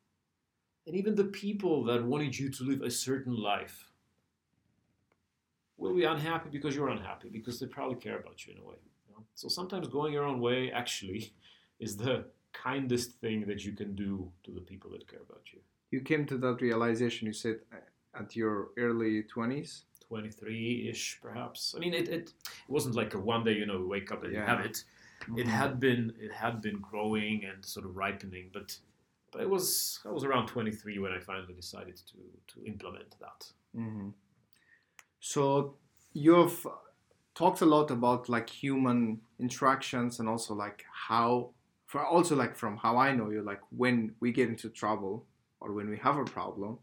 [0.87, 3.91] And even the people that wanted you to live a certain life
[5.77, 8.77] will be unhappy because you're unhappy, because they probably care about you in a way.
[9.07, 9.25] you know?
[9.35, 11.35] So sometimes going your own way actually
[11.79, 15.61] is the kindest thing that you can do to the people that care about you.
[15.91, 17.61] You came to that realization, you said,
[18.19, 19.85] at your early 20s?
[20.09, 21.75] 23 ish, perhaps.
[21.77, 22.33] I mean, it, it
[22.69, 24.47] wasn't like a one day, you know, wake up and you Yeah.
[24.47, 24.85] have it.
[25.37, 28.79] It had been it had been growing and sort of ripening, but
[29.33, 32.19] but it was I was around 23 when I finally decided to
[32.55, 33.53] to implement that.
[33.75, 34.11] hmm
[35.21, 35.77] So
[36.13, 36.67] you've
[37.35, 41.51] talked a lot about like human interactions and also like how,
[41.87, 45.27] for also like from how I know you, like when we get into trouble
[45.61, 46.79] or when we have a problem.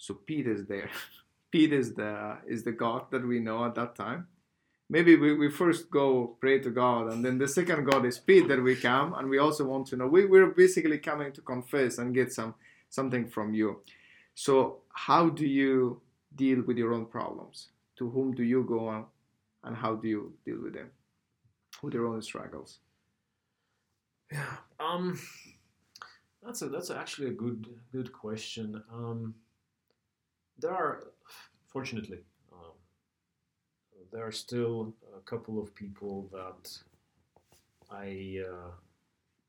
[0.00, 0.90] So Pete is there.
[1.52, 4.28] Pete is the is the God that we know at that time,
[4.88, 8.48] maybe we, we first go pray to God, and then the second God is Pete
[8.48, 10.06] that we come, and we also want to know.
[10.06, 12.54] We, we're basically coming to confess and get some
[12.88, 13.80] something from you.
[14.34, 16.00] So, how do you
[16.34, 17.68] deal with your own problems?
[17.98, 19.04] To whom do you go on,
[19.64, 20.90] and how do you deal with them,
[21.82, 22.78] with your own struggles?
[24.32, 25.20] Yeah, um,
[26.42, 28.82] that's a that's actually a good good question.
[28.90, 29.34] Um,
[30.60, 31.08] there are,
[31.66, 32.18] fortunately,
[32.52, 32.72] um,
[34.12, 36.78] there are still a couple of people that
[37.90, 38.70] I uh,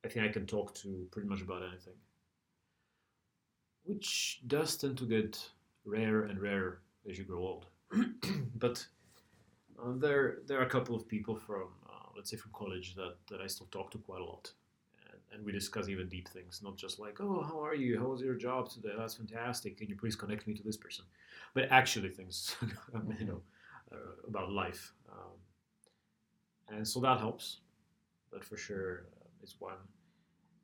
[0.03, 1.93] I think I can talk to pretty much about anything,
[3.83, 5.37] which does tend to get
[5.85, 7.65] rarer and rarer as you grow old.
[8.55, 8.85] but
[9.81, 13.15] uh, there there are a couple of people from uh, let's say from college that,
[13.29, 14.51] that I still talk to quite a lot
[15.31, 17.99] and we discuss even deep things, not just like, oh, how are you?
[17.99, 18.89] How was your job today?
[18.97, 19.77] That's fantastic.
[19.77, 21.05] Can you please connect me to this person?
[21.53, 22.55] But actually, things,
[23.19, 23.41] you know,
[23.91, 27.59] uh, about life, um, and so that helps.
[28.31, 29.75] That for sure uh, is one.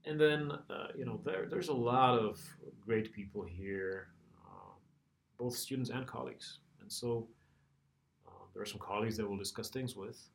[0.05, 2.39] And then, uh, you know, there there's a lot of
[2.80, 4.07] great people here,
[4.45, 4.72] uh,
[5.38, 7.28] both students and colleagues, and so
[8.26, 10.30] uh, there are some colleagues that we'll discuss things with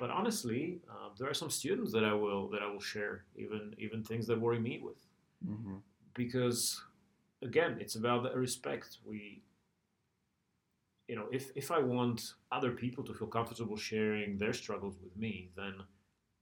[0.00, 3.74] but honestly, uh, there are some students that I will that I will share even
[3.78, 5.06] even things that worry me with,
[5.46, 5.76] mm-hmm.
[6.14, 6.82] because
[7.42, 8.96] again, it's about the respect.
[9.06, 9.42] We,
[11.06, 15.14] you know, if if I want other people to feel comfortable sharing their struggles with
[15.18, 15.74] me, then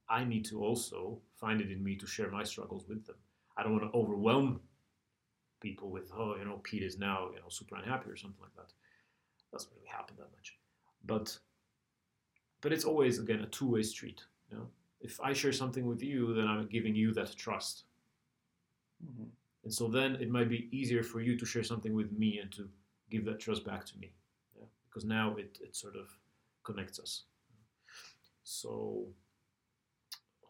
[0.09, 3.17] I need to also find it in me to share my struggles with them.
[3.57, 4.61] I don't want to overwhelm
[5.61, 8.55] people with, oh, you know, Pete is now you know super unhappy or something like
[8.55, 8.73] that.
[9.51, 10.57] Doesn't really happen that much,
[11.05, 11.37] but
[12.61, 14.23] but it's always again a two-way street.
[14.51, 14.67] You know?
[15.01, 17.85] If I share something with you, then I'm giving you that trust.
[19.05, 19.29] Mm-hmm.
[19.65, 22.51] And so then it might be easier for you to share something with me and
[22.53, 22.69] to
[23.11, 24.13] give that trust back to me.
[24.57, 24.67] Yeah?
[24.89, 26.09] Because now it, it sort of
[26.65, 27.25] connects us.
[28.45, 29.07] So,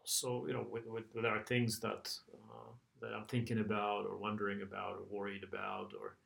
[0.04, 4.16] so you know, with, with, there are things that uh, that I'm thinking about or
[4.16, 6.16] wondering about or worried about or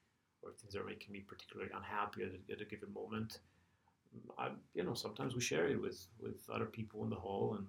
[0.43, 3.39] or things that are making me particularly unhappy at a, at a given moment.
[4.38, 7.66] I, you know, sometimes we share it with with other people in the hall, and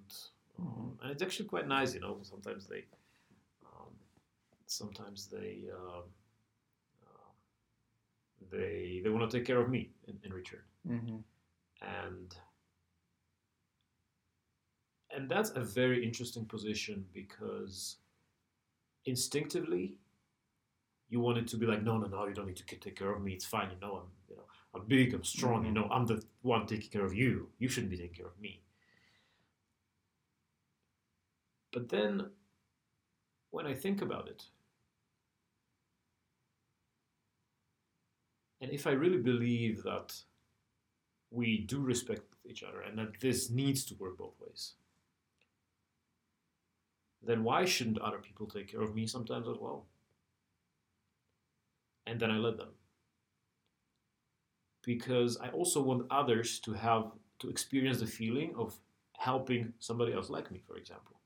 [0.60, 1.94] um, and it's actually quite nice.
[1.94, 2.86] You know, sometimes they
[3.66, 3.94] um,
[4.66, 6.02] sometimes they uh,
[7.04, 7.32] uh,
[8.52, 11.18] they they want to take care of me in, in return, mm-hmm.
[11.82, 12.36] and
[15.16, 17.98] and that's a very interesting position because
[19.06, 19.94] instinctively
[21.10, 23.12] you want it to be like no no no you don't need to take care
[23.12, 24.10] of me it's fine you know i'm
[24.74, 27.50] I'm big, I'm strong, you know, I'm the one taking care of you.
[27.60, 28.62] You shouldn't be taking care of me.
[31.72, 32.30] But then,
[33.52, 34.44] when I think about it,
[38.62, 40.14] and if I really believe that
[41.30, 44.74] we do respect each other and that this needs to work both ways,
[47.22, 49.86] then why shouldn't other people take care of me sometimes as well?
[52.06, 52.70] And then I let them
[54.86, 58.78] because I also want others to have to experience the feeling of
[59.18, 61.20] helping somebody else like me, for example.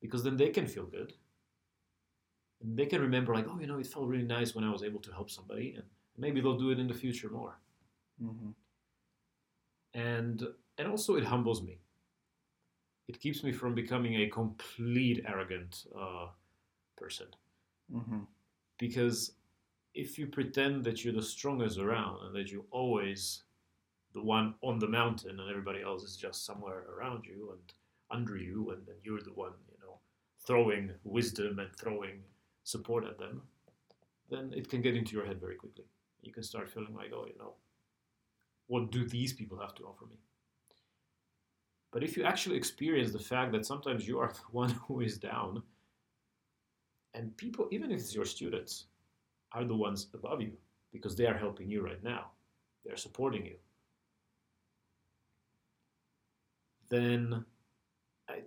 [0.00, 1.12] Because then they can feel good.
[2.62, 4.82] And they can remember, like, oh, you know, it felt really nice when I was
[4.82, 5.84] able to help somebody, and
[6.16, 7.58] maybe they'll do it in the future more.
[8.22, 8.50] Mm-hmm.
[9.94, 10.42] And
[10.78, 11.78] and also it humbles me.
[13.08, 16.28] It keeps me from becoming a complete arrogant uh,
[16.96, 17.26] person.
[17.94, 18.20] Mm-hmm.
[18.78, 19.32] Because
[19.94, 23.42] if you pretend that you're the strongest around and that you're always
[24.14, 27.72] the one on the mountain and everybody else is just somewhere around you and
[28.10, 29.98] under you and then you're the one you know
[30.46, 32.20] throwing wisdom and throwing
[32.64, 33.42] support at them
[34.30, 35.84] then it can get into your head very quickly.
[36.22, 37.54] You can start feeling like oh you know
[38.66, 40.16] what do these people have to offer me?
[41.90, 45.18] But if you actually experience the fact that sometimes you are the one who is
[45.18, 45.62] down
[47.14, 48.86] and people even if it's your students
[49.54, 50.52] are the ones above you
[50.92, 52.30] because they are helping you right now.
[52.84, 53.56] They're supporting you.
[56.88, 57.44] Then,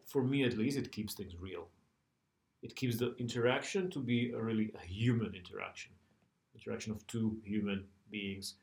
[0.05, 1.67] for me at least, it keeps things real.
[2.61, 5.91] It keeps the interaction to be a really a human interaction,
[6.55, 8.55] interaction of two human beings,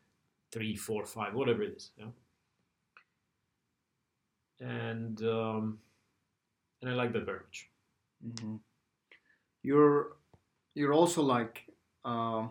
[0.51, 1.91] three, four, five, whatever it is.
[1.97, 2.07] Yeah?
[4.61, 5.79] And um,
[6.81, 7.69] and I like that very much.
[8.27, 8.57] Mm-hmm.
[9.63, 10.17] You're
[10.75, 11.65] you're also like
[12.05, 12.49] uh,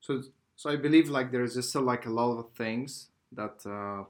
[0.00, 0.22] so
[0.56, 4.04] so I believe like there's just still like a lot of things that uh,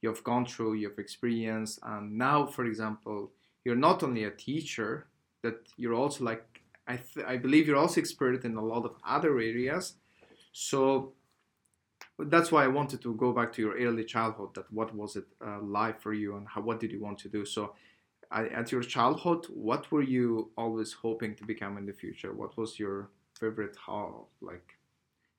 [0.00, 3.30] you've gone through, you've experienced, and now, for example,
[3.64, 5.06] you're not only a teacher,
[5.42, 8.94] that you're also like I th- I believe you're also expert in a lot of
[9.06, 9.94] other areas.
[10.52, 11.12] So
[12.18, 14.54] that's why I wanted to go back to your early childhood.
[14.54, 17.28] That what was it uh, like for you, and how, what did you want to
[17.28, 17.44] do?
[17.44, 17.74] So,
[18.30, 22.32] at your childhood, what were you always hoping to become in the future?
[22.32, 23.10] What was your
[23.42, 24.78] favorite, how like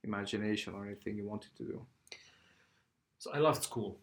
[0.04, 1.86] imagination or anything you wanted to do?
[3.20, 3.98] So I loved school.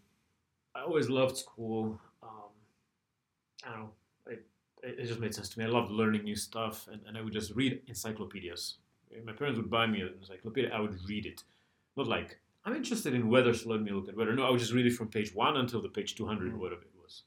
[0.75, 2.01] I always loved school.
[2.23, 2.53] Um,
[3.65, 3.91] I don't know.
[4.27, 4.47] It,
[4.83, 5.65] it just made sense to me.
[5.67, 8.79] I loved learning new stuff, and, and I would just read encyclopedias.
[9.27, 10.71] My parents would buy me an encyclopedia.
[10.73, 11.43] I would read it.
[11.97, 14.35] Not like, I'm interested in weather, so let me look at weather.
[14.35, 16.83] No, I would just read it from page one until the page 200 or whatever
[16.83, 17.25] it was.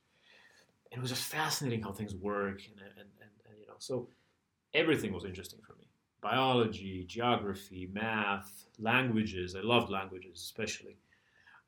[0.91, 2.61] And it was just fascinating how things work.
[2.69, 4.07] And, and, and, and you know, so
[4.74, 5.83] everything was interesting for me
[6.24, 9.55] biology, geography, math, languages.
[9.55, 10.95] I loved languages, especially.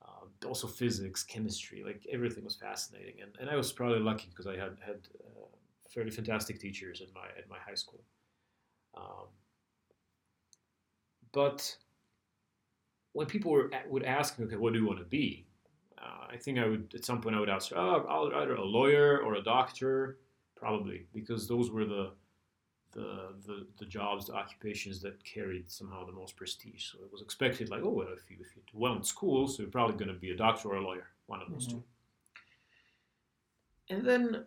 [0.02, 3.16] Um, also physics, chemistry, like everything was fascinating.
[3.22, 5.48] And, and I was probably lucky because I had had uh,
[5.90, 8.02] fairly fantastic teachers at my at my high school.
[8.96, 9.28] Um,
[11.34, 11.76] but
[13.12, 15.46] when people were, would ask me, okay, what do you want to be?
[15.98, 19.20] Uh, I think I would at some point I would answer, oh, either a lawyer
[19.20, 20.20] or a doctor,
[20.56, 22.12] probably because those were the
[22.96, 26.92] the, the, the jobs, the occupations that carried somehow the most prestige.
[26.92, 29.48] So it was expected, like, oh, well, if you, if you do well in school,
[29.48, 31.78] so you're probably going to be a doctor or a lawyer, one of those mm-hmm.
[31.78, 31.84] two.
[33.90, 34.46] And then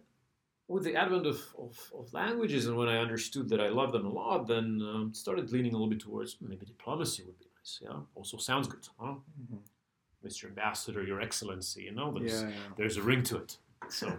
[0.67, 4.07] with the advent of, of, of, languages and when I understood that I loved them
[4.07, 7.81] a lot, then um, started leaning a little bit towards maybe diplomacy would be nice.
[7.83, 9.15] Yeah, also sounds good, huh?
[9.41, 10.27] Mm-hmm.
[10.27, 10.47] Mr.
[10.47, 12.55] Ambassador, Your Excellency, you know, there's, yeah, yeah.
[12.77, 13.57] there's a ring to it.
[13.89, 14.19] So,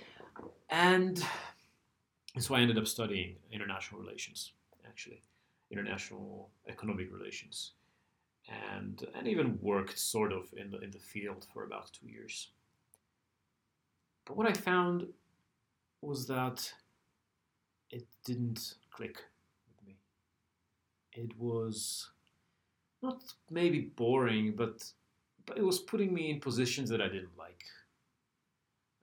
[0.68, 1.24] and
[2.42, 4.52] so I ended up studying international relations,
[4.86, 5.22] actually,
[5.70, 7.72] international economic relations,
[8.48, 12.48] and and even worked sort of in the in the field for about two years.
[14.24, 15.06] But what I found
[16.00, 16.72] was that
[17.90, 19.22] it didn't click
[19.68, 19.96] with me.
[21.12, 22.10] It was
[23.02, 24.84] not maybe boring, but
[25.46, 27.64] but it was putting me in positions that I didn't like.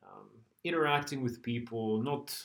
[0.04, 0.28] Um,
[0.64, 2.36] interacting with people, not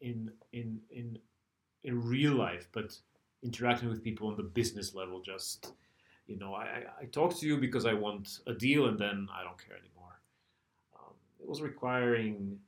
[0.00, 1.18] in in in
[1.84, 2.96] in real life, but
[3.42, 5.20] interacting with people on the business level.
[5.20, 5.72] Just
[6.26, 9.42] you know, I, I talk to you because I want a deal, and then I
[9.42, 10.20] don't care anymore.
[10.96, 12.58] Um, it was requiring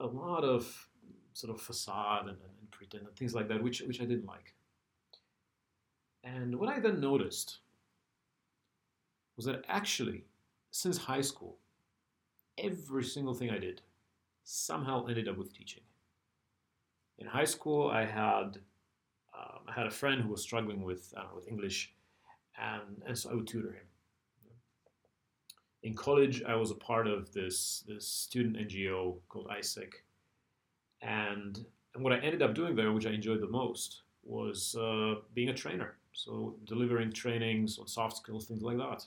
[0.00, 0.88] a lot of
[1.32, 4.54] sort of facade and, and pretend and things like that, which which I didn't like.
[6.22, 7.58] And what I then noticed
[9.36, 10.24] was that actually,
[10.70, 11.58] since high school,
[12.58, 13.82] every single thing I did
[14.46, 15.82] somehow ended up with teaching.
[17.18, 18.58] In high school, I had
[19.36, 21.92] um, I had a friend who was struggling with uh, with English,
[22.56, 23.86] and, and so I would tutor him.
[25.82, 29.92] In college, I was a part of this this student NGO called AIESEC,
[31.02, 35.16] and and what I ended up doing there, which I enjoyed the most, was uh,
[35.34, 35.96] being a trainer.
[36.12, 39.04] So delivering trainings on soft skills, things like that.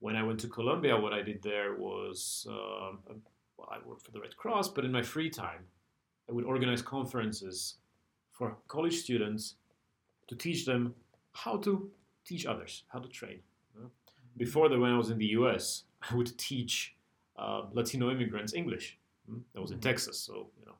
[0.00, 2.92] When I went to Colombia, what I did there was uh,
[3.58, 5.64] well, I worked for the Red Cross, but in my free time,
[6.28, 7.76] I would organize conferences
[8.32, 9.56] for college students
[10.28, 10.94] to teach them
[11.32, 11.90] how to
[12.24, 13.40] teach others, how to train.
[14.36, 16.94] Before that, when I was in the US, I would teach
[17.36, 18.98] uh, Latino immigrants English.
[19.28, 19.38] Hmm?
[19.52, 19.88] That was in mm-hmm.
[19.88, 20.76] Texas, so you know.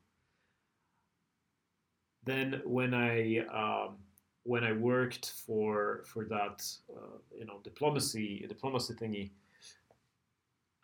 [2.25, 3.97] Then when I um,
[4.45, 6.65] when I worked for for that
[6.95, 9.31] uh, you know diplomacy diplomacy thingy,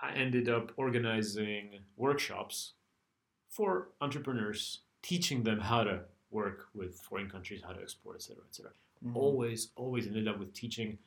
[0.01, 2.73] I ended up organizing workshops
[3.49, 8.73] for entrepreneurs, teaching them how to work with foreign countries, how to export, etc., etc.
[9.05, 9.17] Mm-hmm.
[9.17, 10.99] Always, always ended up with teaching,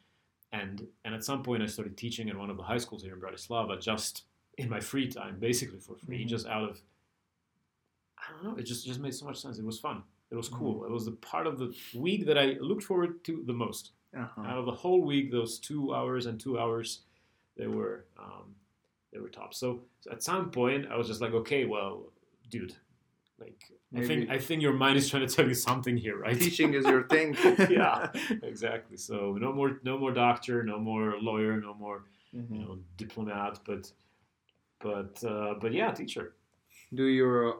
[0.52, 3.14] and and at some point I started teaching in one of the high schools here
[3.14, 4.24] in Bratislava, just
[4.58, 6.28] in my free time, basically for free, mm-hmm.
[6.28, 6.82] just out of
[8.18, 8.60] I don't know.
[8.60, 9.60] It just just made so much sense.
[9.60, 10.04] It was fun.
[10.32, 10.76] It was cool.
[10.76, 10.86] Mm-hmm.
[10.86, 13.92] It was the part of the week that I looked forward to the most.
[14.18, 14.42] Uh-huh.
[14.42, 17.02] Out of the whole week, those two hours and two hours,
[17.56, 18.56] they were um,
[19.18, 19.53] they were top.
[19.53, 22.11] So, so, at some point, I was just like, okay, well,
[22.51, 22.76] dude,
[23.39, 24.03] like Maybe.
[24.03, 26.38] I think I think your mind is trying to tell you something here, right?
[26.38, 27.38] Teaching is your thing.
[27.70, 28.11] yeah,
[28.43, 28.97] exactly.
[28.97, 32.03] So no more no more doctor, no more lawyer, no more
[32.36, 32.53] mm-hmm.
[32.53, 33.89] you know diplomat, but
[34.82, 36.34] but uh, but yeah, teacher.
[36.93, 37.59] Do your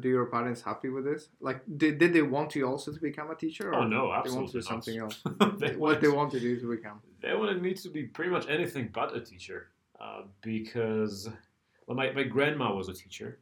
[0.00, 1.28] do your parents happy with this?
[1.40, 3.72] Like, did, did they want you also to become a teacher?
[3.72, 4.50] oh no, absolutely.
[4.50, 5.22] They want something else.
[5.60, 7.00] they what they want to do to become?
[7.22, 9.68] They wanted me to be pretty much anything but a teacher.
[10.00, 11.28] Uh, because
[11.86, 13.38] well, my, my grandma was a teacher,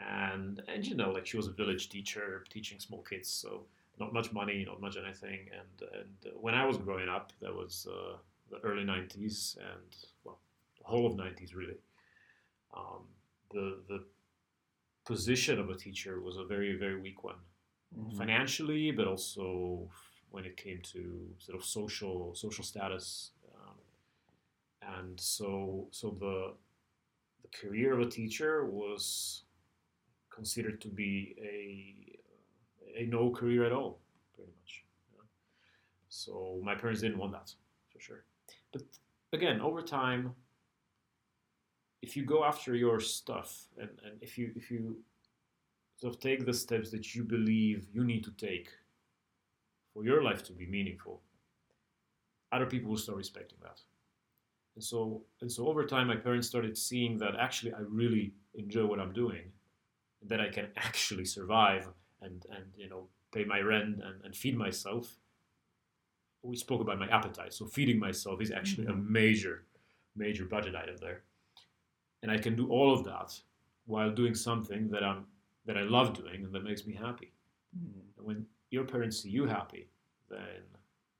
[0.00, 3.62] and and you know, like she was a village teacher teaching small kids, so
[3.98, 5.48] not much money, not much anything.
[5.52, 8.16] And and when I was growing up, that was uh,
[8.50, 10.38] the early '90s, and well,
[10.78, 11.78] the whole of '90s really.
[12.76, 13.04] Um,
[13.50, 14.04] the the
[15.04, 17.40] position of a teacher was a very very weak one,
[17.98, 18.16] mm-hmm.
[18.16, 19.88] financially, but also
[20.30, 23.30] when it came to sort of social social status,
[24.96, 26.54] and so so the
[27.42, 29.42] the career of a teacher was
[30.30, 34.00] considered to be a a no career at all,
[34.34, 34.84] pretty much.
[35.12, 35.24] Yeah.
[36.08, 37.52] So my parents didn't want that
[37.92, 38.24] for sure.
[38.72, 38.82] But
[39.32, 40.34] again, over time,
[42.02, 44.98] if you go after your stuff and, and if you if you
[45.96, 48.68] sort of take the steps that you believe you need to take
[49.92, 51.20] for your life to be meaningful,
[52.52, 53.80] other people will start respecting that.
[54.78, 58.86] And so and so over time my parents started seeing that actually I really enjoy
[58.86, 59.50] what I'm doing,
[60.28, 61.88] that I can actually survive
[62.22, 65.16] and, and you know pay my rent and, and feed myself.
[66.42, 67.54] We spoke about my appetite.
[67.54, 69.00] So feeding myself is actually mm-hmm.
[69.00, 69.64] a major,
[70.14, 71.24] major budget item there.
[72.22, 73.36] And I can do all of that
[73.86, 75.26] while doing something that I'm
[75.66, 77.32] that I love doing and that makes me happy.
[77.76, 78.18] Mm-hmm.
[78.18, 79.88] And when your parents see you happy,
[80.30, 80.62] then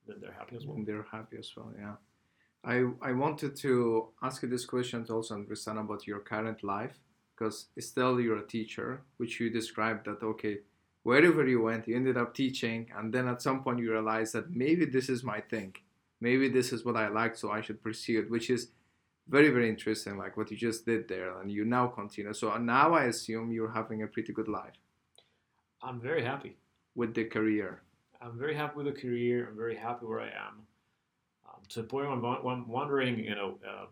[0.06, 0.78] then they're happy as well.
[0.86, 1.96] they're happy as well, yeah.
[2.64, 6.98] I, I wanted to ask you this question to also understand about your current life
[7.34, 10.58] because still you're a teacher, which you described that okay,
[11.04, 14.50] wherever you went, you ended up teaching, and then at some point you realized that
[14.50, 15.74] maybe this is my thing,
[16.20, 18.70] maybe this is what I like, so I should pursue it, which is
[19.28, 22.32] very very interesting, like what you just did there, and you now continue.
[22.34, 24.74] So uh, now I assume you're having a pretty good life.
[25.80, 26.56] I'm very happy
[26.96, 27.82] with the career.
[28.20, 29.46] I'm very happy with the career.
[29.48, 30.66] I'm very happy where I am
[31.70, 33.86] to the point where I'm wondering, you know, uh,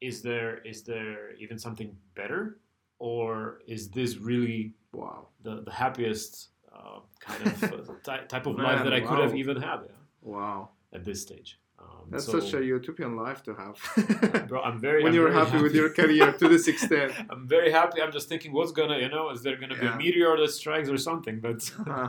[0.00, 2.58] is there is there even something better,
[2.98, 8.64] or is this really wow the the happiest uh, kind of uh, type of Man,
[8.64, 9.08] life that I wow.
[9.08, 9.80] could have even had?
[9.86, 10.70] Yeah, wow.
[10.92, 11.60] At this stage.
[11.78, 14.46] Um, That's so, such a utopian life to have.
[14.48, 15.02] bro, I'm very.
[15.04, 17.12] when I'm you're very happy, happy, with your career to this extent.
[17.28, 18.00] I'm very happy.
[18.00, 19.94] I'm just thinking, what's gonna, you know, is there gonna be yeah.
[19.94, 21.40] a meteor that strikes or something?
[21.40, 21.70] But.
[21.86, 22.08] uh,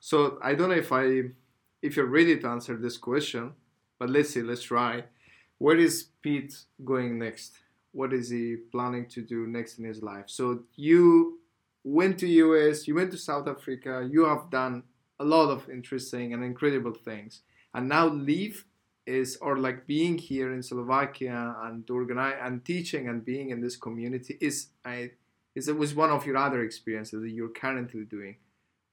[0.00, 1.30] so I don't know if I
[1.84, 3.52] if you're ready to answer this question,
[3.98, 5.04] but let's see, let's try.
[5.58, 7.58] Where is Pete going next?
[7.92, 10.24] What is he planning to do next in his life?
[10.28, 11.40] So you
[11.84, 14.84] went to US, you went to South Africa, you have done
[15.20, 17.42] a lot of interesting and incredible things.
[17.74, 18.64] And now Leaf
[19.06, 23.76] is or like being here in Slovakia and organize and teaching and being in this
[23.76, 25.10] community is I
[25.54, 28.36] is it was one of your other experiences that you're currently doing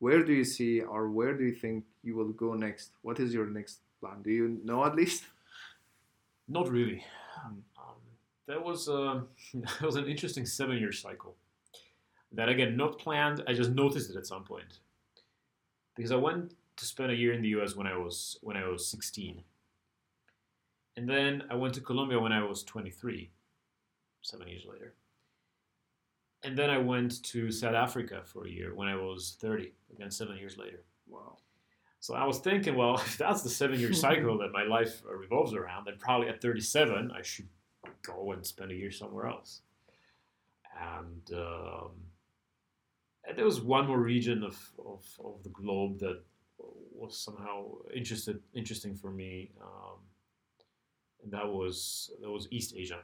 [0.01, 2.89] where do you see or where do you think you will go next?
[3.03, 4.23] What is your next plan?
[4.23, 5.25] Do you know at least?
[6.47, 7.05] Not really.
[7.45, 7.63] Um,
[8.47, 9.21] that was uh,
[9.53, 11.35] that was an interesting seven-year cycle.
[12.31, 13.43] That again, not planned.
[13.47, 14.79] I just noticed it at some point
[15.95, 17.75] because I went to spend a year in the U.S.
[17.75, 19.43] when I was when I was 16,
[20.97, 23.29] and then I went to Colombia when I was 23,
[24.21, 24.93] seven years later
[26.43, 30.09] and then I went to South Africa for a year when I was 30, again,
[30.09, 30.83] seven years later.
[31.07, 31.37] Wow.
[31.99, 35.53] So I was thinking, well, if that's the seven year cycle that my life revolves
[35.53, 37.47] around, then probably at 37, I should
[38.01, 39.61] go and spend a year somewhere else.
[40.97, 41.91] And, um,
[43.27, 46.23] and there was one more region of, of, of, the globe that
[46.57, 49.51] was somehow interested, interesting for me.
[49.61, 49.99] Um,
[51.23, 53.01] and that was, that was East Asia.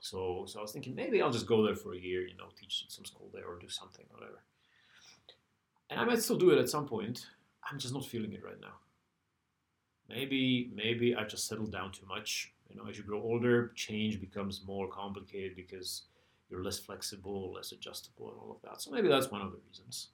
[0.00, 2.48] So, so I was thinking maybe I'll just go there for a year, you know,
[2.58, 4.42] teach some school there or do something, whatever.
[5.90, 7.26] And I might still do it at some point.
[7.70, 8.74] I'm just not feeling it right now.
[10.08, 12.52] Maybe, maybe I just settled down too much.
[12.68, 16.02] You know, as you grow older, change becomes more complicated because
[16.48, 18.80] you're less flexible, less adjustable, and all of that.
[18.80, 20.08] So maybe that's one of the reasons.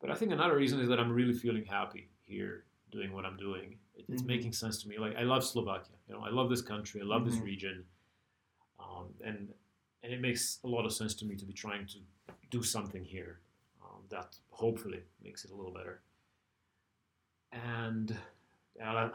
[0.00, 3.36] But I think another reason is that I'm really feeling happy here doing what I'm
[3.36, 3.76] doing.
[3.94, 4.28] It, it's mm-hmm.
[4.28, 4.98] making sense to me.
[4.98, 5.96] Like I love Slovakia.
[6.08, 7.00] You know, I love this country.
[7.00, 7.30] I love mm-hmm.
[7.30, 7.84] this region
[8.90, 9.48] um, and
[10.02, 11.98] and it makes a lot of sense to me to be trying to
[12.50, 13.40] do something here
[13.82, 16.00] um, that hopefully makes it a little better.
[17.52, 18.16] And
[18.82, 19.10] I,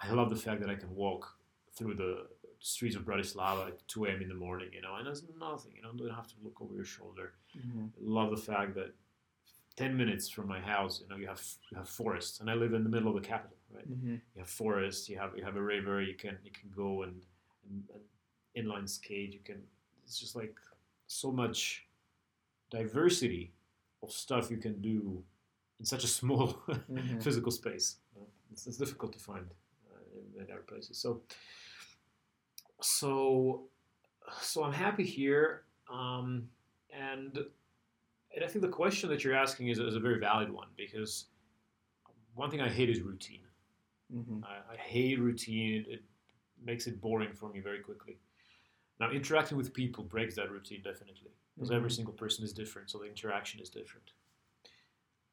[0.00, 1.26] I love the fact that I can walk
[1.74, 2.26] through the
[2.58, 4.20] streets of Bratislava at 2 a.m.
[4.20, 6.74] in the morning, you know, and there's nothing, you know, don't have to look over
[6.74, 7.32] your shoulder.
[7.56, 7.86] Mm-hmm.
[8.00, 8.94] love the fact that
[9.76, 12.74] 10 minutes from my house, you know, you have you have forests, and I live
[12.74, 13.90] in the middle of the capital, right?
[13.90, 14.14] Mm-hmm.
[14.34, 17.14] You have forests, you have you have a river, you can you can go and,
[17.68, 18.02] and, and
[18.56, 19.32] inline skate.
[19.32, 19.62] You can.
[20.04, 20.56] It's just like
[21.06, 21.86] so much
[22.70, 23.52] diversity
[24.02, 25.22] of stuff you can do
[25.78, 27.18] in such a small mm-hmm.
[27.18, 27.96] physical space.
[28.52, 29.46] it's, it's, difficult to find
[29.90, 30.96] uh, in, in other places.
[30.98, 31.20] So,
[32.80, 33.62] so,
[34.40, 36.48] so I'm happy here, um,
[36.92, 37.38] and
[38.34, 41.26] and I think the question that you're asking is, is a very valid one because
[42.34, 43.40] one thing I hate is routine.
[44.14, 44.44] Mm-hmm.
[44.44, 45.84] I, I, hate routine.
[45.86, 46.02] It, it
[46.64, 48.18] makes it boring for me very quickly.
[49.00, 51.76] Now, interacting with people breaks that routine definitely, because mm-hmm.
[51.76, 54.12] every single person is different, so the interaction is different.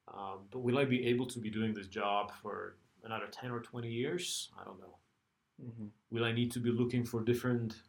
[0.07, 3.59] Um, but will I be able to be doing this job for another 10 or
[3.59, 4.49] 20 years?
[4.59, 4.95] I don't know.
[5.61, 5.89] Mhm.
[6.11, 7.81] Will I need to be looking for different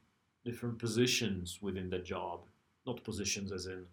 [0.44, 2.48] different positions within that job?
[2.86, 3.86] Not positions as in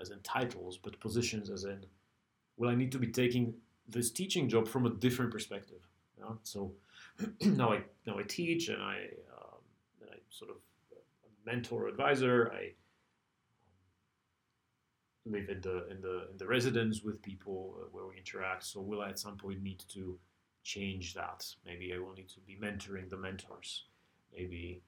[0.00, 1.84] as in titles, but positions as in
[2.56, 5.86] will I need to be taking this teaching job from a different perspective?
[6.16, 6.38] You know?
[6.42, 6.74] So
[7.42, 8.96] now I now I teach and I
[9.36, 9.62] um,
[10.00, 10.56] and I sort of
[11.48, 12.52] mentor advisor.
[12.52, 12.62] I
[15.26, 18.64] um, live in the in the in the residence with people uh, where we interact.
[18.64, 20.18] So will I at some point need to
[20.62, 21.40] change that?
[21.64, 23.84] Maybe I will need to be mentoring the mentors.
[24.36, 24.82] Maybe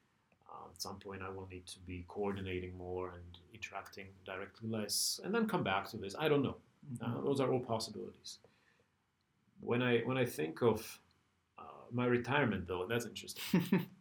[0.49, 5.21] uh, at some point I will need to be coordinating more and interacting directly less,
[5.25, 6.15] and then come back to this.
[6.19, 6.57] I don't know.
[7.03, 8.39] Uh, those are all possibilities.
[9.61, 11.01] When I when I think of
[11.59, 13.63] uh, my retirement, though, that's interesting.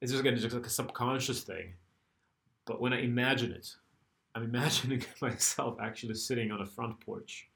[0.00, 1.74] it's just again just like a subconscious thing.
[2.66, 3.74] But when I imagine it,
[4.34, 7.48] I'm imagining myself actually sitting on a front porch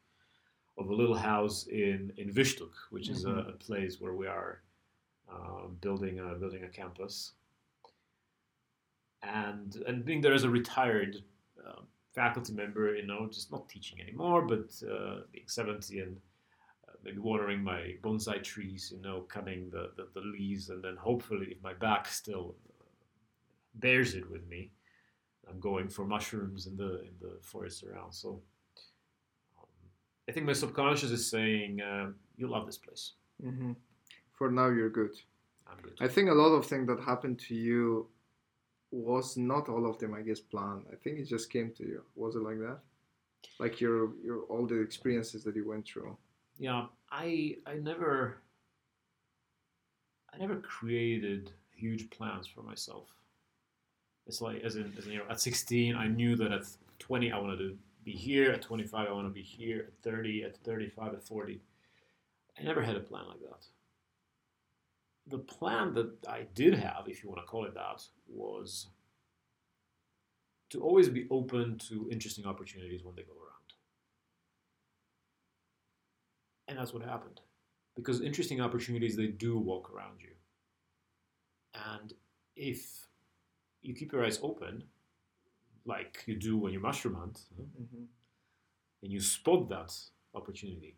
[0.79, 3.49] of a little house in in Vištuk, which is a, Mhm.
[3.49, 4.63] a place where we are
[5.33, 7.33] uh, building a building a campus,
[9.23, 11.23] and and being there as a retired
[11.67, 11.83] uh,
[12.15, 16.17] faculty member, you know, just not teaching anymore, but uh, being 70 and
[17.05, 21.49] maybe watering my bonsai trees, you know, cutting the, the, the leaves, and then hopefully,
[21.51, 22.55] if my back still
[23.75, 24.71] bears it with me,
[25.49, 28.13] I'm going for mushrooms in the in the forest around.
[28.13, 28.41] So
[29.59, 29.67] um,
[30.29, 33.13] I think my subconscious is saying, uh, "You love this place.
[33.43, 33.77] Mhm.
[34.33, 35.15] For now, you're good.
[35.67, 38.09] I'm good." I think a lot of things that happened to you
[38.93, 40.85] was not all of them, I guess, planned.
[40.93, 42.03] I think it just came to you.
[42.17, 42.81] Was it like that?
[43.59, 46.17] Like your your all the experiences that you went through.
[46.61, 48.37] Yeah i i never
[50.33, 53.09] i never created huge plans for myself.
[54.27, 56.65] It's like as in, as in you know at 16 i knew that at
[57.01, 60.45] 20 i wanted to be here at 25 i want to be here at 30
[60.45, 61.61] at 35 at 40
[62.59, 63.65] i never had a plan like that.
[65.29, 68.89] The plan that i did have if you want to call it that was
[70.69, 73.50] to always be open to interesting opportunities when they go around
[76.71, 77.41] and that's what happened.
[77.97, 80.31] Because interesting opportunities, they do walk around you.
[81.75, 82.15] And
[82.57, 83.07] if
[83.83, 84.85] you keep your eyes open,
[85.85, 88.05] like you do when you mushroom hunt, Mm-hmm.
[89.03, 89.93] and you spot that
[90.35, 90.97] opportunity,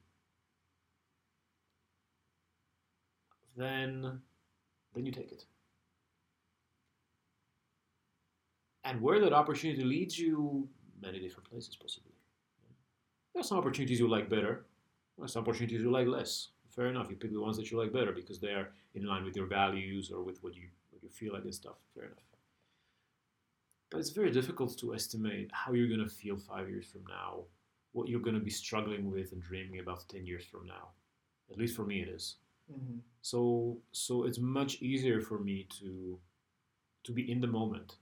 [3.57, 4.21] then
[4.95, 5.47] then you take it.
[8.85, 10.69] And where that opportunity leads you,
[11.01, 12.13] many different places possibly.
[13.33, 14.67] There are some opportunities you like better,
[15.27, 16.49] some opportunities you like less.
[16.71, 19.25] Fair enough, you pick the ones that you like better because they are in line
[19.25, 21.77] with your values or with what you what you feel like and stuff.
[21.95, 22.25] Fair enough.
[23.91, 27.45] But it's very difficult to estimate how you're gonna feel five years from now,
[27.93, 30.89] what you're gonna be struggling with and dreaming about ten years from now.
[31.51, 32.37] At least for me it is.
[32.73, 32.99] Mm-hmm.
[33.21, 36.19] So so it's much easier for me to
[37.05, 37.97] to be in the moment.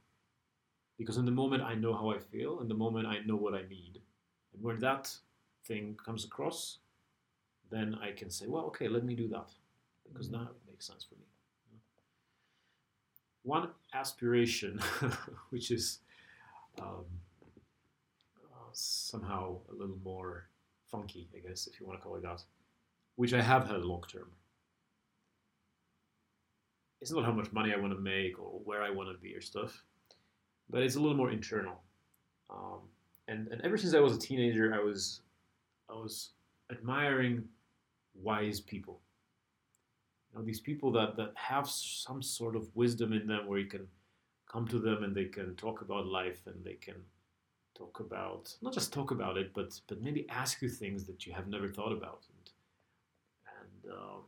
[0.96, 3.54] Because in the moment I know how I feel, in the moment I know what
[3.54, 4.00] I need.
[4.52, 5.12] And when that
[5.64, 6.78] thing comes across,
[7.70, 9.50] then I can say, well, okay, let me do that.
[10.12, 11.26] Because now it makes sense for me.
[13.42, 14.80] One aspiration,
[15.50, 16.00] which is
[16.78, 17.04] um,
[18.36, 20.48] uh, somehow a little more
[20.90, 22.42] funky, I guess, if you want to call it that,
[23.16, 24.30] which I have had long term,
[27.00, 29.34] it's not how much money I want to make or where I want to be
[29.34, 29.84] or stuff,
[30.68, 31.80] but it's a little more internal.
[32.50, 32.80] Um,
[33.28, 35.22] and and ever since I was a teenager, I was
[35.88, 36.30] I was
[36.70, 37.44] admiring
[38.22, 39.00] wise people.
[40.32, 43.66] You know, these people that that have some sort of wisdom in them, where you
[43.66, 43.86] can
[44.50, 46.96] come to them and they can talk about life and they can
[47.74, 51.32] talk about not just talk about it, but but maybe ask you things that you
[51.32, 52.50] have never thought about and
[53.58, 54.22] and um,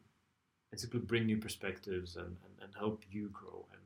[0.71, 3.83] and simply bring new perspectives and, and, and help you grow and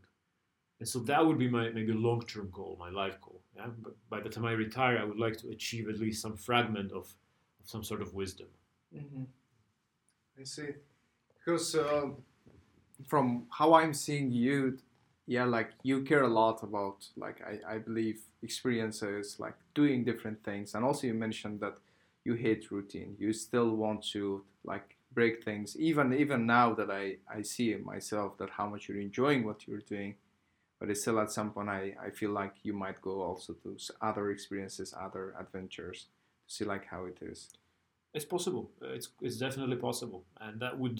[0.78, 3.40] and so that would be my maybe long term goal, my life goal.
[3.56, 3.68] Yeah?
[3.82, 6.92] But by the time I retire, I would like to achieve at least some fragment
[6.92, 7.14] of,
[7.60, 8.48] of some sort of wisdom.
[8.94, 9.24] Mm-hmm.
[10.38, 10.68] I see.
[11.44, 12.08] Because uh,
[13.06, 14.78] from how I'm seeing you,
[15.26, 20.44] yeah, like you care a lot about, like I, I believe, experiences, like doing different
[20.44, 21.78] things, and also you mentioned that
[22.24, 23.16] you hate routine.
[23.18, 25.76] You still want to like break things.
[25.78, 29.80] Even even now that I I see myself that how much you're enjoying what you're
[29.80, 30.14] doing,
[30.78, 33.76] but it's still at some point I I feel like you might go also to
[34.00, 36.06] other experiences, other adventures
[36.48, 37.48] to see like how it is.
[38.16, 38.64] It's possible.
[38.82, 40.24] Uh, It's, it's definitely possible.
[40.40, 40.98] And that would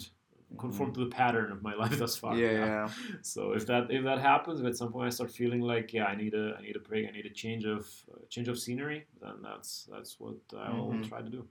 [0.58, 2.36] conform to the pattern of my life thus far.
[2.36, 2.88] Yeah, yeah.
[3.32, 6.06] So if that if that happens, if at some point I start feeling like yeah,
[6.12, 8.56] I need a I need a break, I need a change of uh, change of
[8.64, 10.36] scenery, then that's that's what
[10.66, 11.08] I'll Mhm.
[11.08, 11.42] try to do.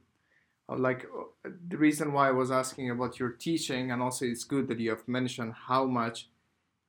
[0.69, 4.45] Uh, like uh, the reason why I was asking about your teaching, and also it's
[4.53, 6.17] good that you have mentioned how much,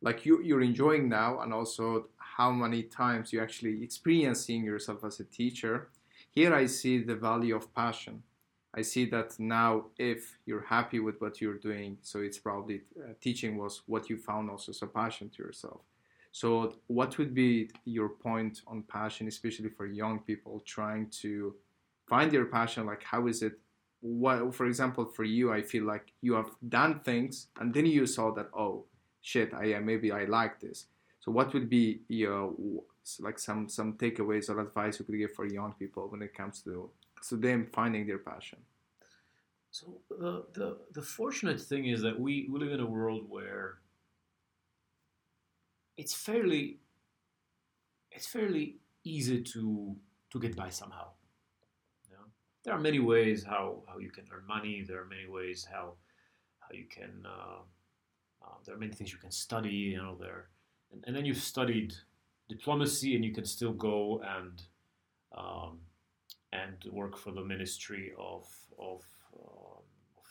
[0.09, 1.85] like you you're enjoying now, and also
[2.37, 5.75] how many times you actually experiencing yourself as a teacher.
[6.39, 8.23] Here I see the value of passion.
[8.77, 13.13] I see that now if you're happy with what you're doing, so it's probably uh,
[13.21, 15.81] teaching was what you found also as a passion to yourself.
[16.33, 21.55] So what would be your point on passion, especially for young people trying to
[22.07, 22.85] find their passion?
[22.85, 23.59] Like how is it
[24.01, 28.07] what for example for you i feel like you have done things and then you
[28.07, 28.85] saw that oh
[29.23, 30.87] shit i uh, maybe i like this
[31.19, 32.55] so what would be your
[33.21, 36.61] like some some takeaways or advice you could give for young people when it comes
[36.61, 36.89] to
[37.29, 38.59] to them finding their passion
[39.71, 43.81] So the the the fortunate thing is that we, we live in a world where
[45.97, 46.81] it's fairly
[48.11, 49.97] it's fairly easy to
[50.31, 51.09] to get by somehow.
[52.09, 52.25] You know?
[52.65, 54.85] There are many ways how, how you can earn money.
[54.87, 55.95] There are many ways how
[56.61, 57.61] how you can uh,
[58.43, 59.71] uh, there are many things you can study.
[59.71, 60.49] You know there,
[60.93, 61.95] and, and then you've studied
[62.49, 64.63] diplomacy, and you can still go and
[65.37, 65.81] um,
[66.53, 68.47] and work for the Ministry of
[68.79, 69.03] of,
[69.35, 69.83] um,
[70.19, 70.25] of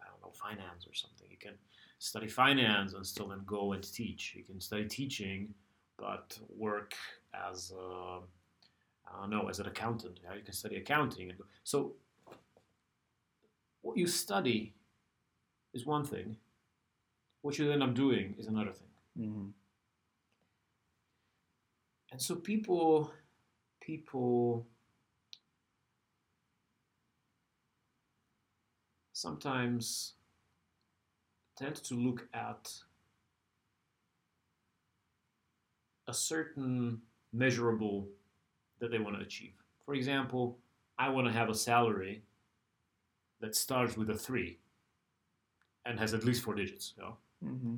[0.00, 1.28] I don't know finance or something.
[1.30, 1.54] You can
[1.98, 4.34] study finance and still then go and teach.
[4.36, 5.54] You can study teaching,
[5.98, 6.94] but work
[7.50, 8.18] as a,
[9.06, 10.20] I don't know as an accountant.
[10.24, 10.34] Yeah?
[10.34, 11.44] You can study accounting and go.
[11.64, 11.94] so.
[13.82, 14.74] What you study
[15.74, 16.36] is one thing.
[17.42, 18.88] What you end up doing is another thing.
[19.18, 19.48] mm-hmm.
[22.12, 23.10] And so people,
[23.80, 24.66] people
[29.22, 30.14] sometimes
[31.56, 32.72] tend to look at
[36.08, 37.00] a certain
[37.32, 38.08] measurable
[38.80, 39.54] that they want to achieve.
[39.86, 40.58] For example,
[40.98, 42.22] I want to have a salary
[43.40, 44.58] that starts with a three
[45.86, 46.94] and has at least four digits.
[46.96, 47.16] You know?
[47.44, 47.76] Mm-hmm.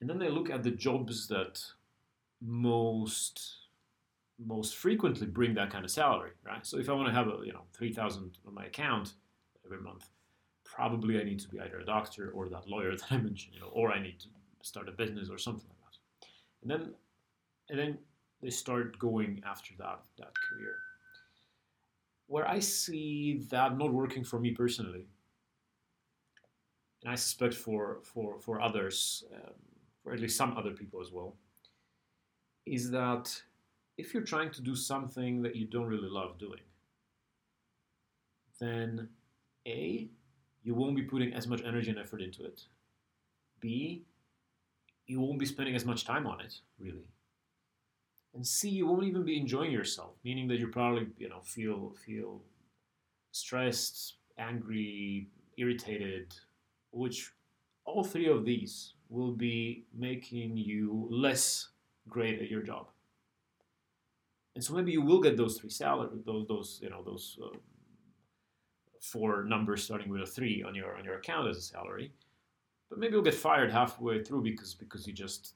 [0.00, 1.54] and then they look at the jobs that
[2.42, 3.56] most
[4.38, 6.66] most frequently bring that kind of salary, right?
[6.66, 9.14] So if I want to have a you know three thousand on my account
[9.70, 10.08] every month,
[10.64, 13.60] probably I need to be either a doctor or that lawyer that I mentioned, you
[13.60, 14.28] know, or I need to
[14.62, 15.98] start a business or something like that.
[16.62, 16.94] And then
[17.68, 17.98] and then
[18.42, 20.74] they start going after that that career.
[22.26, 25.06] Where I see that not working for me personally,
[27.02, 29.54] and I suspect for for for others, um,
[30.02, 31.36] for at least some other people as well,
[32.66, 33.42] is that
[33.98, 36.60] if you're trying to do something that you don't really love doing,
[38.60, 39.08] then
[39.66, 40.08] A,
[40.62, 42.62] you won't be putting as much energy and effort into it.
[43.60, 44.04] B,
[45.06, 47.08] you won't be spending as much time on it, really.
[48.34, 51.94] And C, you won't even be enjoying yourself, meaning that you probably, you know, feel
[52.06, 52.42] feel
[53.32, 56.34] stressed, angry, irritated,
[56.92, 57.32] which
[57.84, 61.68] all three of these will be making you less
[62.08, 62.86] great at your job.
[64.54, 67.56] And so maybe you will get those three salary, those those you know those uh,
[69.00, 72.12] four numbers starting with a three on your on your account as a salary,
[72.88, 75.54] but maybe you'll get fired halfway through because because you just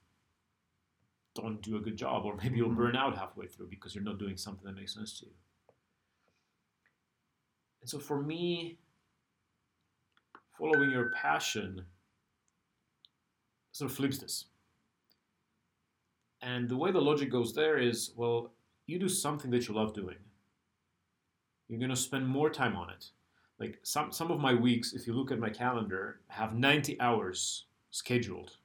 [1.34, 2.76] don't do a good job, or maybe you'll Mhm.
[2.76, 5.32] burn out halfway through because you're not doing something that makes sense to you.
[7.80, 8.78] And so for me,
[10.56, 11.84] following your passion
[13.72, 14.46] sort of flips this.
[16.40, 18.54] And the way the logic goes there is well,
[18.86, 20.18] you do something that you love doing.
[21.68, 23.10] You're going to spend more time on it.
[23.58, 27.64] Like some, some of my weeks, if you look at my calendar, have 90 hours
[27.90, 28.56] scheduled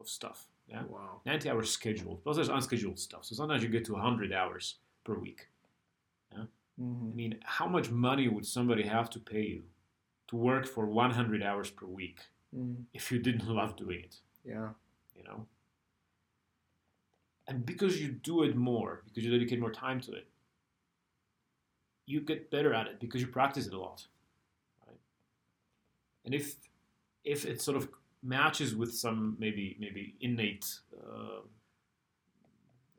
[0.00, 0.46] of stuff.
[0.68, 0.82] Yeah?
[0.88, 2.22] wow 90 hours scheduled.
[2.24, 3.24] Plus there's unscheduled stuff.
[3.24, 5.48] So sometimes you get to 100 hours per week.
[6.34, 7.10] mm-hmm.
[7.12, 9.62] I mean, how much money would somebody have to pay you
[10.28, 12.20] to work for 100 hours per week
[12.54, 14.16] mm if you didn't love doing it?
[14.44, 14.68] yeah
[15.16, 15.46] you know
[17.48, 20.26] and because you do it more because you dedicate more time to it
[22.06, 24.06] you get better at it because you practice it a lot
[26.26, 26.56] and if
[27.24, 27.88] if it sort of
[28.22, 30.66] matches with some maybe maybe innate
[30.98, 31.40] uh,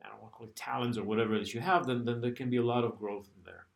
[0.02, 2.32] I don't want to call it talents or whatever that you have then then there
[2.32, 3.66] can be a lot of growth in there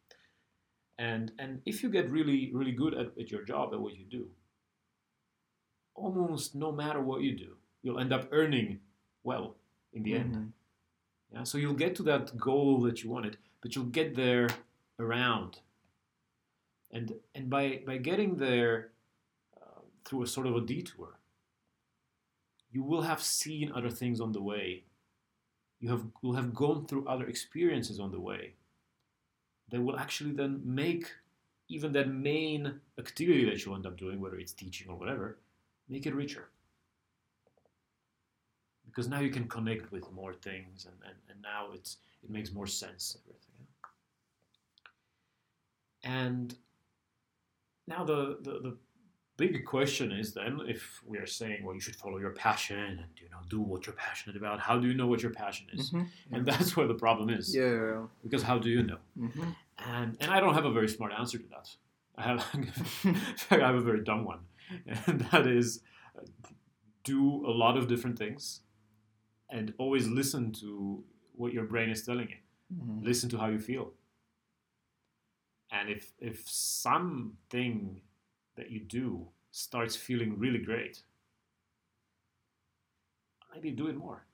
[0.98, 4.04] and and if you get really really good at, at your job at what you
[4.04, 4.28] do
[5.94, 8.80] almost no matter what you do you'll end up earning
[9.24, 9.56] well
[9.92, 10.52] in the end Mhm.
[11.32, 14.48] yeah, so you'll get to that goal that you wanted, but you'll get there
[14.98, 15.60] around.
[16.90, 18.91] And and by by getting there
[20.04, 21.18] through a sort of a detour.
[22.70, 24.84] You will have seen other things on the way.
[25.80, 28.54] You have, will have gone through other experiences on the way
[29.70, 31.10] that will actually then make
[31.68, 35.38] even that main activity that you end up doing, whether it's teaching or whatever,
[35.88, 36.48] make it richer.
[38.86, 42.52] Because now you can connect with more things and, and, and now it's it makes
[42.52, 43.66] more sense everything.
[46.04, 46.54] And
[47.86, 48.76] now the, the, the
[49.36, 53.10] big question is then if we are saying well you should follow your passion and
[53.22, 55.90] you know do what you're passionate about how do you know what your passion is
[55.90, 56.06] Mhm.
[56.32, 58.06] and that's where the problem is Yeah.
[58.22, 58.98] because how do you know.
[59.18, 59.56] Mhm.
[59.78, 61.68] and and I don't have a very smart answer to that.
[62.16, 62.40] I have
[63.50, 64.40] I have a very dumb one,
[65.06, 65.80] and that is
[67.04, 68.60] do a lot of different things,
[69.48, 71.02] and always listen to
[71.40, 72.40] what your brain is telling you.
[72.76, 73.02] Mhm.
[73.10, 73.86] Listen to how you feel.
[75.70, 78.02] And if if something
[78.62, 81.02] that you do starts feeling really great,
[83.52, 84.24] maybe do it more.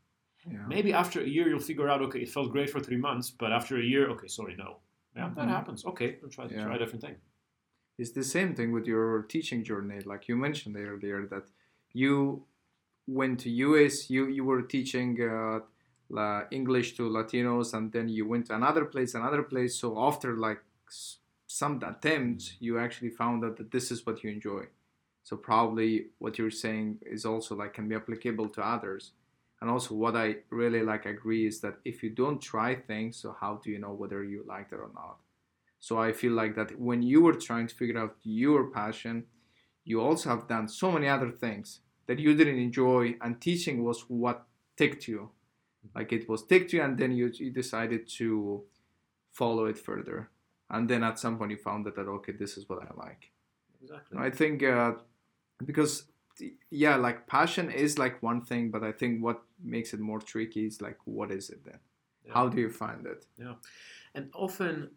[0.50, 0.66] Yeah.
[0.68, 3.52] Maybe after a year you'll figure out, okay, it felt great for three months, but
[3.52, 4.78] after a year, okay, sorry, no.
[5.16, 5.56] Yeah, that Mhm.
[5.56, 5.84] happens.
[5.84, 6.62] Okay, we'll try, Yeah.
[6.64, 7.16] try a different thing.
[7.98, 11.46] It's the same thing with your teaching journey, like you mentioned earlier that
[11.92, 12.44] you
[13.06, 15.60] went to US, you you were teaching uh,
[16.10, 19.72] la English to Latinos, and then you went to another place, another place.
[19.82, 20.62] So after like
[21.48, 24.64] some attempts, you actually found out that this is what you enjoy.
[25.24, 29.12] So probably what you're saying is also like can be applicable to others.
[29.60, 33.34] And also what I really like agree is that if you don't try things, so
[33.40, 35.16] how do you know whether you like it or not?
[35.80, 39.24] So I feel like that when you were trying to figure out your passion,
[39.84, 44.02] you also have done so many other things that you didn't enjoy, and teaching was
[44.08, 44.46] what
[44.76, 45.30] ticked you.
[45.86, 45.98] Mm-hmm.
[45.98, 48.64] Like it was ticked you, and then you, you decided to
[49.32, 50.30] follow it further.
[50.70, 53.30] And then at some point you found that, that okay, this is what I like.
[53.82, 54.18] Exactly.
[54.18, 54.92] I think uh,
[55.64, 56.04] because
[56.70, 60.66] yeah, like passion is like one thing, but I think what makes it more tricky
[60.66, 61.78] is like what is it then?
[62.26, 62.34] Yeah.
[62.34, 63.26] How do you find it?
[63.38, 63.54] Yeah.
[64.14, 64.90] And often,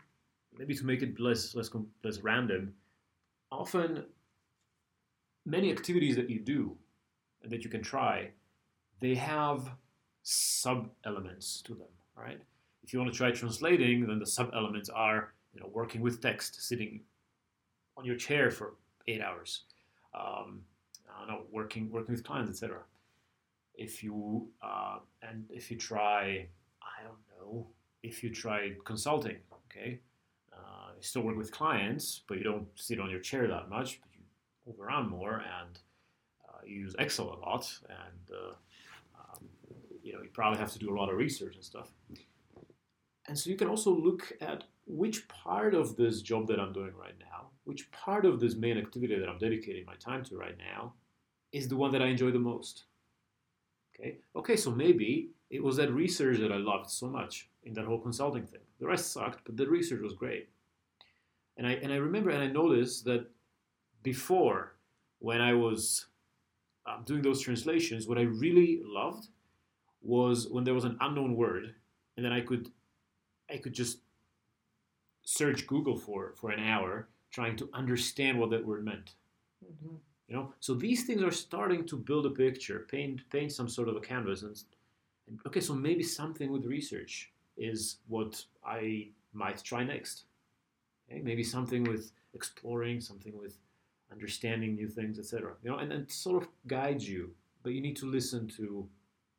[0.58, 1.70] maybe to make it less less
[2.04, 2.74] less random,
[3.52, 4.06] often
[5.46, 6.78] many activities that you do
[7.44, 8.32] and that you can try,
[9.00, 9.72] they have
[10.24, 11.88] sub elements to them.
[12.16, 12.42] Right?
[12.84, 16.22] If you want to try translating, then the sub elements are you know working with
[16.22, 17.02] text, sitting
[17.98, 18.76] on your chair for
[19.08, 19.64] eight hours,
[20.14, 20.62] um,
[21.10, 22.80] I don't know, working working with clients, etc.
[23.76, 26.48] If you uh, and if you try,
[26.82, 27.68] I don't know,
[28.04, 30.00] if you try consulting, okay,
[30.54, 34.00] uh, you still work with clients, but you don't sit on your chair that much,
[34.02, 34.24] but you
[34.66, 35.80] move around more and
[36.48, 38.54] uh, you use Excel a lot, and uh,
[39.20, 39.48] um,
[40.04, 41.92] you know you probably have to do a lot of research and stuff.
[43.28, 46.94] And so you can also look at which part of this job that I'm doing
[47.00, 50.58] right now, which part of this main activity that I'm dedicating my time to right
[50.58, 50.94] now,
[51.54, 52.84] is the one that I enjoy the most.
[53.96, 57.86] Okay, okay, so maybe it was that research that I loved so much in that
[57.86, 58.62] whole consulting thing.
[58.80, 60.50] The rest sucked, but the research was great.
[61.58, 63.28] And I and I remember and I noticed that
[64.04, 64.76] before,
[65.20, 66.08] when I was
[66.86, 69.28] um, doing those translations, what I really loved
[70.02, 71.76] was when there was an unknown word,
[72.18, 72.72] and then I could
[73.50, 74.00] I could just
[75.24, 79.12] search Google for for an hour trying to understand what that word meant.
[79.64, 79.96] Mm-hmm.
[80.28, 83.90] You know, so these things are starting to build a picture, paint paint some sort
[83.90, 84.56] of a canvas, and,
[85.28, 90.24] and okay, so maybe something with research is what I might try next.
[91.10, 93.58] Okay, maybe something with exploring, something with
[94.12, 95.54] understanding new things, etc.
[95.64, 97.32] You know, and it sort of guides you,
[97.64, 98.88] but you need to listen to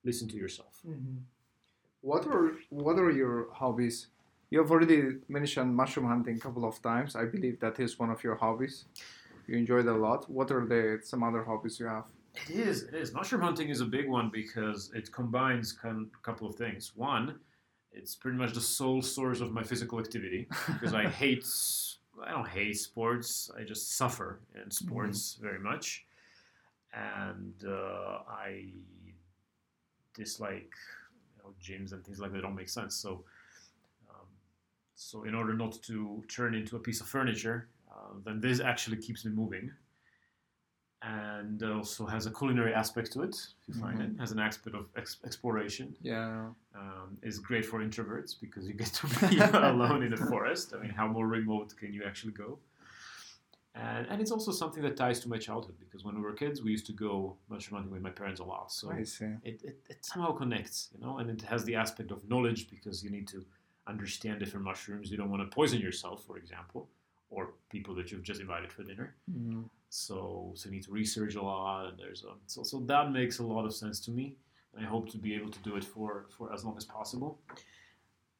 [0.05, 0.81] listen to yourself.
[0.87, 1.19] Mm-hmm.
[2.03, 4.09] What are what are your hobbies?
[4.53, 7.17] You have already mentioned mushroom hunting a couple of times.
[7.17, 8.85] I believe that is one of your hobbies.
[9.47, 10.31] You enjoy it a lot.
[10.31, 12.05] What are the some other hobbies you have?
[12.35, 12.83] It is.
[12.83, 13.15] It is.
[13.15, 16.93] Mushroom hunting is a big one because it combines a couple of things.
[16.95, 17.41] One,
[17.93, 21.47] it's pretty much the sole source of my physical activity because I hate.
[22.23, 23.51] I don't hate sports.
[23.59, 26.05] I just suffer in sports very much,
[26.93, 28.67] and uh, I
[30.13, 30.75] dislike
[31.37, 32.43] you know, gyms and things like that.
[32.43, 32.97] Don't make sense.
[32.97, 33.25] So,
[35.11, 38.97] so in order not to turn into a piece of furniture, uh, then this actually
[38.99, 39.71] keeps me moving
[41.03, 43.35] and also has a culinary aspect to it.
[43.61, 44.15] If you find Mhm.
[44.15, 45.97] it has an aspect of ex- exploration.
[46.01, 46.51] Yeah.
[46.75, 49.39] Um, is great for introverts because you get to be
[49.75, 50.73] alone in the forest.
[50.75, 52.59] I mean, how more remote can you actually go?
[53.75, 56.63] And, and it's also something that ties to my childhood because when we were kids,
[56.63, 58.71] we used to go mushroom hunting with my parents a lot.
[58.71, 59.09] So it,
[59.43, 63.11] it, it somehow connects, you know, and it has the aspect of knowledge because you
[63.11, 63.45] need to
[63.87, 65.11] understand different mushrooms.
[65.11, 66.89] You don't want to poison yourself, for example,
[67.31, 69.15] or people that you've just invited for dinner.
[69.31, 69.69] Mhm.
[69.89, 73.39] So, so you need to research a lot, and there's a, so so that makes
[73.41, 74.37] a lot of sense to me,
[74.75, 77.39] and I hope to be able to do it for for as long as possible.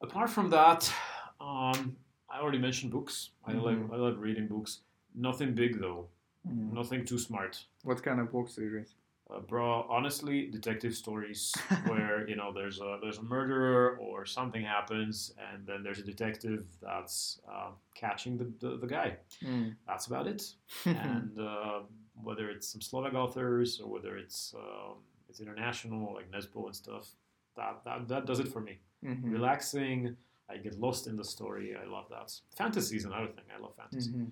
[0.01, 0.91] Apart from that,
[1.39, 1.95] um,
[2.29, 3.29] I already mentioned books.
[3.45, 3.63] I Mhm.
[3.63, 4.81] like I love reading books.
[5.15, 6.09] Nothing big though,
[6.47, 6.73] Mhm.
[6.73, 7.65] nothing too smart.
[7.83, 8.89] What kind of books do you read?
[9.31, 11.53] Uh, bro, honestly, detective stories
[11.87, 16.03] where you know there's a there's a murderer or something happens, and then there's a
[16.03, 19.15] detective that's uh, catching the, the, the guy.
[19.43, 19.75] Mm.
[19.87, 20.43] That's about it.
[20.85, 21.79] and uh,
[22.21, 24.97] whether it's some Slovak authors or whether it's um,
[25.29, 27.07] it's international like Nesbo and stuff,
[27.55, 28.77] that, that that does it for me.
[29.03, 29.31] Mhm.
[29.31, 30.15] Relaxing.
[30.49, 31.75] I get lost in the story.
[31.81, 32.29] I love that.
[32.57, 33.45] Fantasy is another thing.
[33.57, 34.11] I love fantasy.
[34.11, 34.31] Mhm.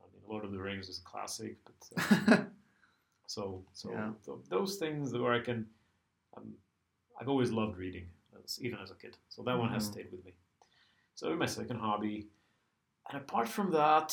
[0.00, 2.36] I mean, Lord of the Rings is a classic, but uh,
[3.28, 4.10] so so Yeah.
[4.24, 5.66] th- those things where I can.
[6.36, 6.54] Um,
[7.20, 8.06] I've always loved reading,
[8.44, 9.16] as, even as a kid.
[9.28, 9.92] So that one has Mhm.
[9.92, 10.32] stayed with me.
[11.14, 12.28] So my second hobby,
[13.08, 14.08] and apart from that,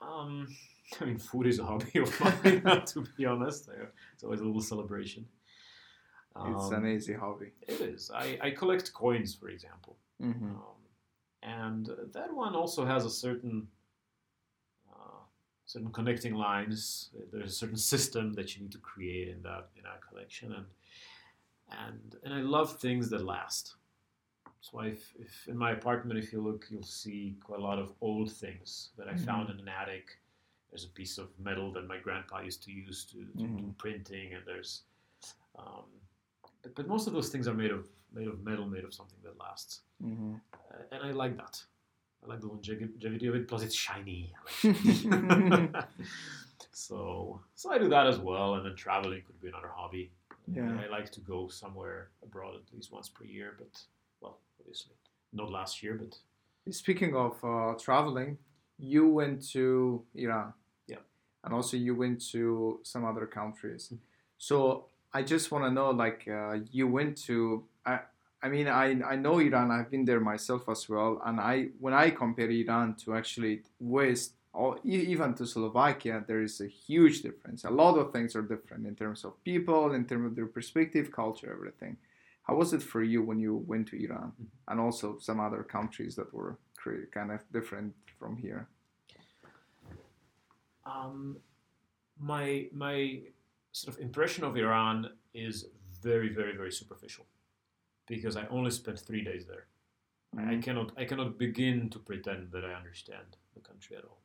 [0.00, 0.48] um,
[1.00, 2.62] I mean, food is a hobby of mine.
[2.92, 3.68] to be honest,
[4.12, 5.26] it's always a little celebration.
[6.46, 7.52] it's Um, an easy hobby.
[7.62, 8.10] It is.
[8.10, 9.96] I, I collect coins, for example.
[10.20, 10.54] Mhm.
[10.56, 10.80] Um,
[11.42, 13.68] and that one also has a certain
[15.66, 17.10] certain connecting lines.
[17.32, 20.66] There's a certain system that you need to create in that in our collection, and
[21.70, 23.74] and and I love things that last.
[24.60, 27.92] So if, if in my apartment, if you look, you'll see quite a lot of
[28.00, 30.18] old things that I found in an attic.
[30.70, 33.76] There's a piece of metal that my grandpa used to use to, to do Mhm.
[33.76, 34.82] printing, and there's,
[35.58, 35.84] um,
[36.62, 39.18] but, but most of those things are made of made of metal, made of something
[39.22, 40.40] that lasts Mhm.
[40.54, 41.62] uh, and I like that.
[42.24, 43.48] I like the longevity of it.
[43.48, 44.32] Plus, it's shiny.
[44.64, 45.70] Like shiny.
[46.72, 48.54] so, so I do that as well.
[48.54, 50.10] And then traveling could be another hobby.
[50.46, 50.78] Yeah.
[50.82, 53.54] I like to go somewhere abroad at least once per year.
[53.58, 53.80] But
[54.20, 54.92] well, obviously
[55.32, 56.16] not last year, but
[56.70, 58.38] Speaking of uh, traveling,
[58.78, 60.54] you went to Iran.
[60.86, 60.96] Yeah.
[61.42, 63.90] And also you went to some other countries.
[63.92, 63.98] Mm.
[64.38, 67.64] So I just want to know, like, uh, you went to.
[67.84, 68.00] I,
[68.44, 69.70] I mean, I, I know Iran.
[69.70, 71.20] I've been there myself as well.
[71.24, 76.60] And I when I compare Iran to actually West or even to Slovakia, there is
[76.60, 77.64] a huge difference.
[77.64, 81.10] A lot of things are different in terms of people, in terms of their perspective,
[81.10, 81.96] culture, everything.
[82.42, 84.32] How was it for you when you went to Iran
[84.68, 86.58] and also some other countries that were
[87.10, 88.68] kind of different from here?
[90.86, 91.36] um,
[92.18, 93.20] my my
[93.72, 95.66] sort of impression of Iran is
[96.02, 97.26] very, very, very superficial
[98.06, 99.66] because I only spent three days there.
[100.36, 104.18] I- I cannot I cannot begin to pretend that I understand the country at all.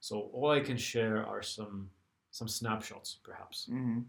[0.00, 1.90] So all I can share are some
[2.30, 3.66] some snapshots, perhaps.
[3.66, 4.00] hmm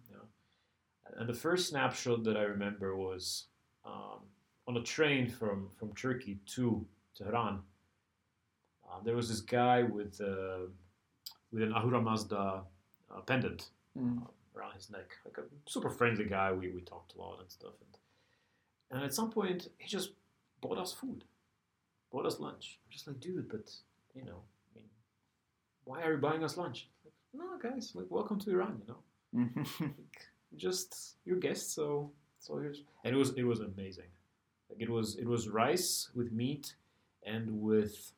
[1.19, 3.45] And the first snapshot that I remember was
[3.85, 4.19] um,
[4.67, 6.85] on a train from from Turkey to
[7.15, 7.61] Tehran.
[8.89, 10.65] Uh, there was this guy with uh,
[11.51, 12.63] with an Ahura Mazda
[13.11, 14.27] uh, pendant Mm.
[14.57, 16.51] around his neck, like a super friendly guy.
[16.51, 17.97] We we talked a lot and stuff, and
[18.91, 20.11] and at some point he just
[20.61, 21.23] bought us food,
[22.11, 22.79] bought us lunch.
[22.85, 23.71] I'm just like, dude, but
[24.13, 24.41] you know,
[24.73, 24.85] I mean,
[25.83, 26.87] why are you buying us lunch?
[27.03, 29.63] Like, no, guys, like, welcome to Iran, you know?
[29.79, 32.09] Like, just your guest so
[32.39, 34.05] so here's and it was it was amazing.
[34.69, 36.75] Like it was it was rice with meat
[37.23, 38.13] and with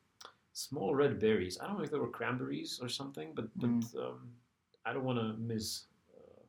[0.52, 1.58] small red berries.
[1.60, 3.68] I don't know if they were cranberries or something but but
[4.00, 4.20] um,
[4.86, 5.84] i don't want to mis
[6.16, 6.42] uh,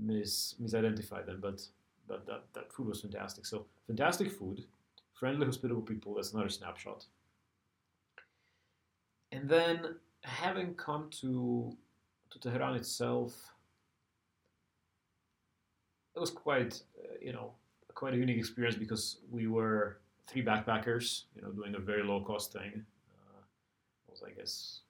[0.00, 1.60] mis misidentify them but
[2.08, 4.64] but that that food was fantastic so fantastic food
[5.12, 7.04] friendly hospitable people that's another snapshot
[9.32, 11.76] and then having come to
[12.30, 13.52] to Tehran itself,
[16.14, 17.52] it was quite, uh, you know,
[17.94, 22.20] quite a unique experience because we were three backpackers, you know, doing a very low
[22.20, 22.84] cost thing.
[23.12, 23.40] Uh,
[24.08, 24.80] was, I guess,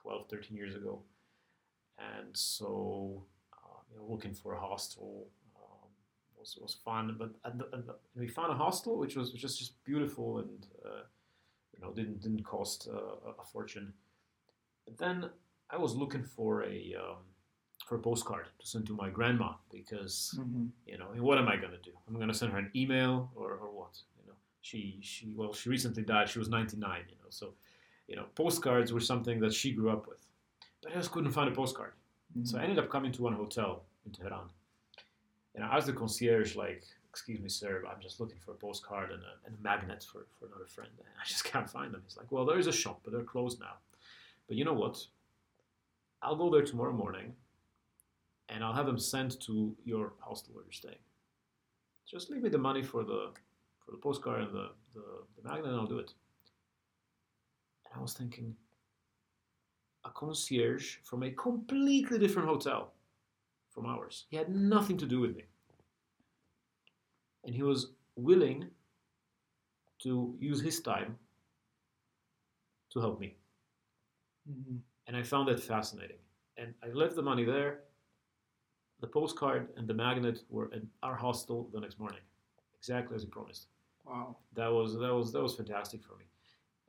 [0.00, 1.00] 12, 13 years ago.
[1.98, 5.28] And so, uh, you know, looking for a hostel
[6.40, 7.16] was, was fun.
[7.18, 11.02] But at the, we found a hostel which was, which was just beautiful and, uh,
[11.74, 13.92] you know, didn't, didn't cost uh, a- fortune.
[14.86, 15.30] But then
[15.70, 17.18] I was looking for a um,
[17.86, 20.68] for a postcard to send to my grandma because Mhm.
[20.86, 21.92] you know what am I gonna do?
[22.06, 23.94] I'm gonna send her an email or, or what?
[24.18, 26.28] You know, she she well she recently died.
[26.28, 27.04] She was 99.
[27.08, 27.54] You know, so
[28.08, 30.18] you know postcards were something that she grew up with,
[30.82, 31.92] but I just couldn't find a postcard.
[32.44, 34.48] So I ended up coming to one hotel in Tehran,
[35.54, 36.84] and I asked the concierge like.
[37.12, 37.82] Excuse me, sir.
[37.90, 40.92] I'm just looking for a postcard and a, and a magnet for, for another friend.
[40.96, 42.02] And I just can't find them.
[42.06, 43.78] He's like, well, there is a shop, but they're closed now.
[44.46, 44.96] But you know what?
[46.22, 47.32] I'll go there tomorrow morning
[48.48, 51.02] and I'll have them sent to your hostel where you're staying.
[52.08, 53.30] Just leave me the money for the
[53.84, 55.02] for the postcard and the, the,
[55.36, 56.12] the magnet and I'll do it.
[57.86, 58.54] And I was thinking,
[60.04, 62.92] a concierge from a completely different hotel
[63.80, 64.26] from ours.
[64.30, 65.44] He had nothing to do with me.
[67.44, 68.68] And he was willing
[70.00, 71.16] to use his time
[72.92, 73.36] to help me.
[74.50, 74.76] Mm-hmm.
[75.06, 76.18] And I found that fascinating.
[76.56, 77.80] And I left the money there.
[79.00, 82.20] The postcard and the magnet were at our hostel the next morning,
[82.78, 83.68] exactly as he promised.
[84.04, 84.36] Wow.
[84.54, 86.26] That was that was that was fantastic for me.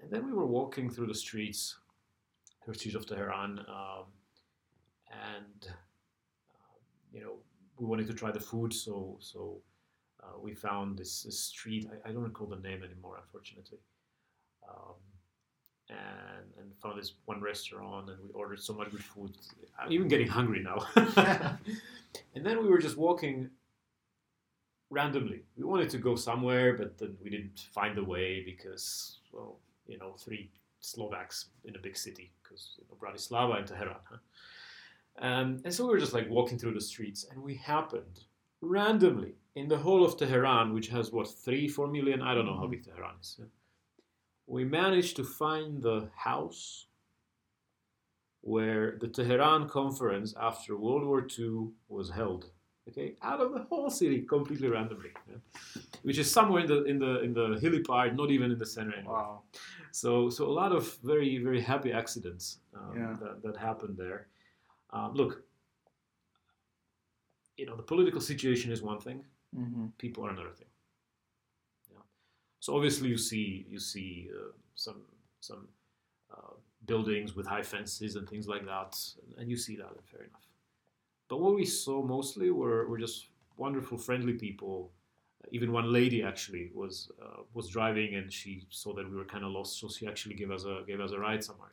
[0.01, 1.77] And then we were walking through the streets,
[2.67, 4.05] the streets of Tehran, um,
[5.09, 5.69] and
[7.11, 7.33] you know
[7.77, 9.61] we wanted to try the food, so so
[10.23, 11.89] uh, we found this, this street.
[11.91, 13.79] I, I, don't recall the name anymore, unfortunately.
[14.69, 14.95] Um,
[15.89, 19.31] and, and found this one restaurant, and we ordered so much good food.
[19.79, 20.85] I'm even getting hungry now.
[22.35, 23.49] and then we were just walking
[24.89, 25.41] randomly.
[25.57, 29.57] We wanted to go somewhere, but then we didn't find the way because, well,
[29.87, 33.97] you know, three Slovaks in a big city, because you know, Bratislava and Tehran.
[34.03, 34.17] Huh?
[35.19, 38.21] Um, and so we were just like walking through the streets, and we happened
[38.61, 42.21] randomly in the whole of Tehran, which has what three, four million?
[42.21, 43.39] I don't know how big Tehran is.
[44.47, 46.87] We managed to find the house
[48.41, 52.49] where the Tehran conference after World War II was held.
[52.89, 55.81] Okay, out of the whole city, completely randomly, yeah?
[56.01, 58.65] which is somewhere in the in the in the hilly part, not even in the
[58.65, 59.13] center anymore.
[59.13, 59.41] Wow.
[59.91, 63.15] So so a lot of very very happy accidents um, Yeah.
[63.21, 64.27] that, that happened there.
[64.93, 65.43] Um, look,
[67.57, 69.23] you know the political situation is one thing,
[69.57, 69.87] Mm-hmm.
[69.97, 70.69] people are another thing.
[71.91, 71.99] Yeah.
[72.61, 75.01] So obviously you see you see uh, some
[75.41, 75.67] some
[76.33, 76.53] uh,
[76.85, 78.97] buildings with high fences and things like that,
[79.37, 80.47] and you see that, and fair enough.
[81.27, 83.27] But what we saw mostly were, were just
[83.57, 84.91] wonderful, friendly people.
[85.51, 89.43] Even one lady actually was uh, was driving, and she saw that we were kind
[89.43, 91.71] of lost, so she actually gave us a gave us a ride somewhere.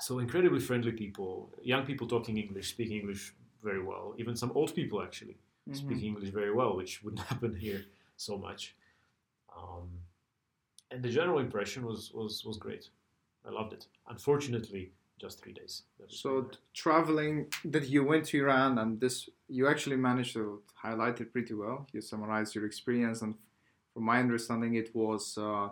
[0.00, 4.14] So incredibly friendly people, young people talking English, speaking English very well.
[4.18, 5.78] Even some old people actually Mm-hmm.
[5.78, 7.82] speaking English very well, which wouldn't happen here
[8.18, 8.74] so much.
[9.56, 9.88] Um,
[10.90, 12.90] and the general impression was, was, was great.
[13.46, 13.86] I loved it.
[14.06, 15.84] Unfortunately, just three days.
[16.08, 21.32] So traveling that you went to Iran and this you actually managed to highlight it
[21.32, 21.86] pretty well.
[21.92, 23.34] You summarized your experience and
[23.94, 25.68] from my understanding it was uh,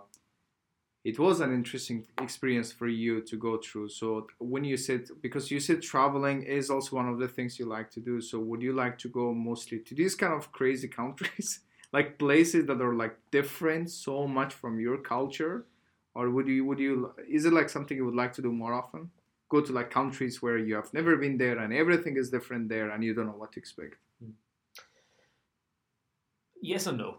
[1.05, 3.89] it was an interesting experience for you to go through.
[3.89, 7.67] So when you said because you said traveling is also one of the things you
[7.67, 8.21] like to do.
[8.21, 11.61] So would you like to go mostly to these kind of crazy countries?
[11.93, 15.67] like places that are like different so much from your culture?
[16.15, 18.75] Or would you would you is it like something you would like to do more
[18.75, 19.11] often?
[19.53, 22.89] go to like countries where you have never been there and everything is different there
[22.89, 23.97] and you don't know what to expect.
[26.63, 27.19] Yes and no.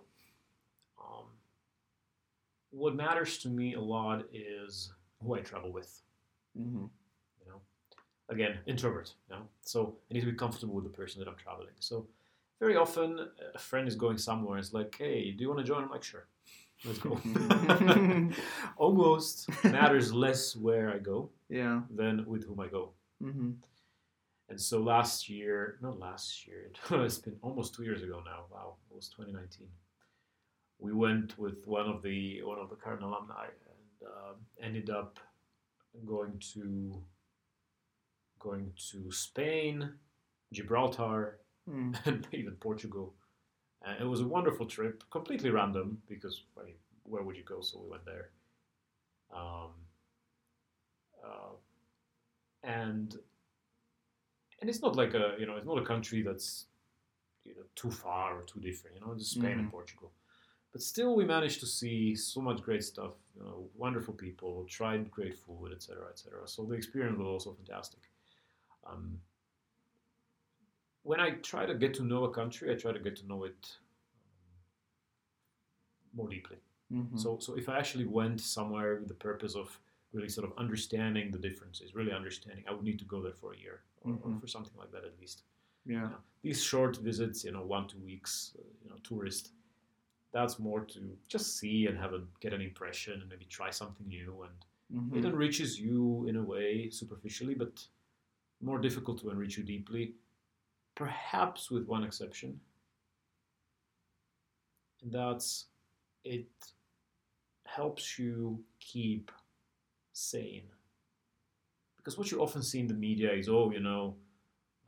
[2.74, 4.91] What matters to me a lot is
[5.22, 6.02] who I travel with.
[6.60, 6.86] Mm-hmm.
[7.40, 7.62] You know,
[8.30, 9.14] again, introvert.
[9.30, 11.76] You know, so I need to be comfortable with the person that I'm traveling.
[11.80, 12.08] So
[12.60, 14.58] very often, a friend is going somewhere.
[14.58, 15.84] and It's like, hey, do you want to join?
[15.84, 16.28] I'm like, sure,
[16.86, 17.20] let's go.
[18.78, 21.82] Almost matters less where I go yeah.
[21.94, 22.91] than with whom I go.
[23.22, 23.52] Mm-hmm.
[24.50, 28.45] And so last year, not last year, it's been almost two years ago now.
[28.52, 29.68] Wow, it was 2019.
[30.84, 35.18] We went with one of the one of the current alumni and uh, ended up
[36.06, 37.02] going to
[38.38, 39.94] going to Spain,
[40.52, 41.40] Gibraltar,
[41.70, 41.96] Mm.
[42.06, 43.14] and even Portugal.
[43.86, 47.62] And it was a wonderful trip, completely random because I mean, where would you go?
[47.62, 48.32] So we went there.
[49.34, 49.72] Um,
[51.26, 51.54] uh,
[52.64, 53.16] and
[54.60, 56.66] and it's not like a you know it's not a country that's
[57.46, 58.98] you know too far or too different.
[58.98, 59.72] You know, it's Spain and Mhm.
[59.72, 60.12] Portugal.
[60.74, 63.14] But still, we managed to see so much great stuff.
[63.38, 66.41] You know, wonderful people, tried great food, etc., etc.
[66.48, 68.02] So the experience was also fantastic.
[68.86, 69.20] Um,
[71.04, 73.44] when I try to get to know a country, I try to get to know
[73.44, 73.78] it
[74.26, 76.58] um, more deeply.
[76.91, 77.18] Mm-hmm.
[77.18, 79.80] So, so if I actually went somewhere with the purpose of
[80.12, 83.54] really sort of understanding the differences, really understanding, I would need to go there for
[83.54, 84.41] a year or, or Mhm.
[84.41, 85.44] for something like that at least.
[85.86, 86.10] yeah.
[86.41, 89.52] These short visits, you know, one two weeks, uh, you know, tourist,
[90.34, 94.08] that's more to just see and have a get an impression and maybe try something
[94.08, 94.54] new, and
[94.94, 95.18] Mm-hmm.
[95.18, 97.84] it enriches you in a way superficially, but
[98.62, 100.14] more difficult to enrich you deeply.
[100.94, 102.60] Perhaps with one exception,
[105.02, 105.66] and that's
[106.24, 106.48] it
[107.66, 109.32] helps you keep
[110.12, 110.68] sane.
[111.98, 114.16] Because what you often see in the media is, oh, you know,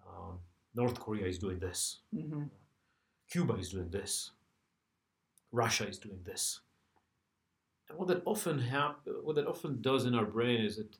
[0.08, 0.38] um,
[0.76, 2.44] North Korea is doing this, Mm-hmm.
[3.32, 4.32] Cuba is doing this,
[5.56, 6.60] Russia is doing this.
[7.90, 10.98] And what that often hap- what that often does in our brain is it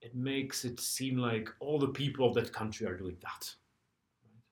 [0.00, 3.54] it makes it seem like all the people of that country are doing that.
[4.22, 4.42] Right?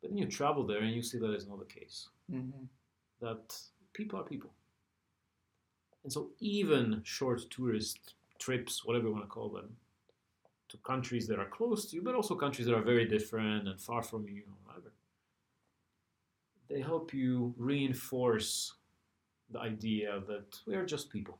[0.00, 2.08] But then you travel there and you see that is not the case.
[2.30, 2.64] Mm-hmm.
[3.22, 3.56] That
[3.94, 4.52] people are people.
[6.04, 9.76] And so even short tourist trips, whatever you want to call them,
[10.68, 13.80] to countries that are close to you, but also countries that are very different and
[13.80, 14.92] far from you, whatever,
[16.70, 18.74] they help you reinforce
[19.50, 21.36] the idea that we are just people.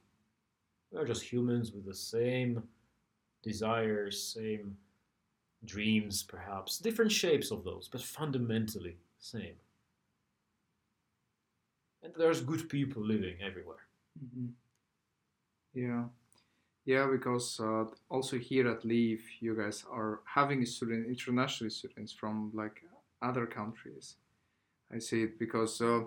[0.91, 2.63] We are just humans with the same
[3.43, 4.77] desires, same
[5.65, 9.55] dreams, perhaps, different shapes of those, but fundamentally same.
[12.03, 13.87] And there's good people living everywhere.
[14.19, 14.49] Mm-hmm.
[15.75, 16.05] Yeah,
[16.87, 22.51] yeah, because uh, also here at Leaf, you guys are having students, international students from
[22.53, 22.83] like
[23.23, 24.17] other countries.
[24.93, 26.01] I see it because uh,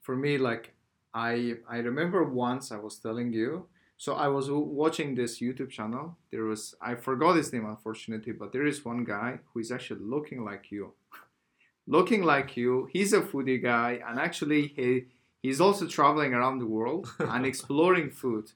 [0.00, 0.74] for me, like
[1.14, 3.66] I I remember once I was telling you.
[3.96, 6.16] So I was watching this YouTube channel.
[6.30, 10.04] There was I forgot his name unfortunately, but there is one guy who is actually
[10.04, 10.92] looking like you,
[11.86, 12.88] looking like you.
[12.92, 15.06] He's a foodie guy, and actually he
[15.42, 18.50] he's also traveling around the world and exploring food.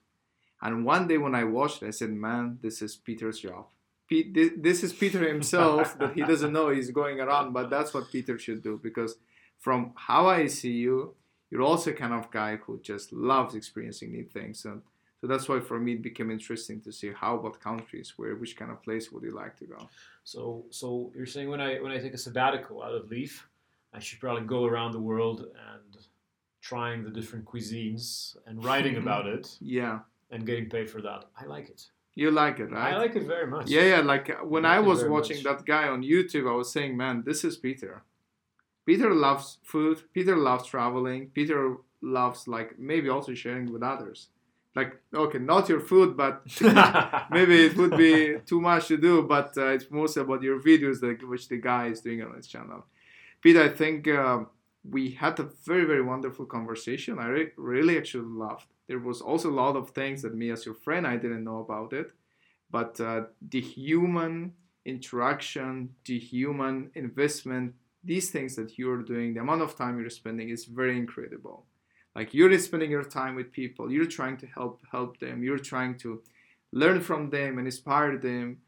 [0.60, 3.66] And one day when I watched it, I said, "Man, this is Peter's job.
[4.08, 8.10] Pete, this is Peter himself that he doesn't know he's going around, but that's what
[8.10, 9.16] Peter should do because."
[9.58, 11.14] From how I see you,
[11.50, 14.82] you're also kind of guy who just loves experiencing new things and
[15.20, 18.56] so that's why for me it became interesting to see how about countries where which
[18.56, 19.88] kind of place would you like to go?
[20.24, 23.48] So so you're saying when i when i take a sabbatical out of leaf
[23.92, 25.96] i should probably go around the world and
[26.60, 30.00] trying the different cuisines and writing about it yeah.
[30.30, 31.26] and getting paid for that.
[31.40, 31.86] I like it.
[32.16, 32.94] You like it right?
[32.94, 33.68] I like it very much.
[33.68, 35.44] Yeah yeah like uh, when i, I was watching much.
[35.44, 38.02] that guy on youtube i was saying man this is peter
[38.86, 40.00] Peter loves food.
[40.14, 41.28] Peter loves traveling.
[41.34, 44.28] Peter loves like maybe also sharing with others.
[44.76, 46.42] Like okay, not your food, but
[47.30, 49.22] maybe it would be too much to do.
[49.22, 52.46] But uh, it's mostly about your videos that which the guy is doing on his
[52.46, 52.86] channel.
[53.40, 54.40] Peter, I think uh,
[54.88, 57.18] we had a very very wonderful conversation.
[57.18, 58.66] I re- really actually loved.
[58.86, 61.58] There was also a lot of things that me as your friend I didn't know
[61.58, 62.12] about it,
[62.70, 64.52] but uh, the human
[64.84, 67.74] interaction, the human investment
[68.06, 71.66] these things that you're doing, the amount of time you're spending is very incredible.
[72.14, 75.98] Like you're spending your time with people, you're trying to help help them, you're trying
[75.98, 76.22] to
[76.72, 78.58] learn from them and inspire them,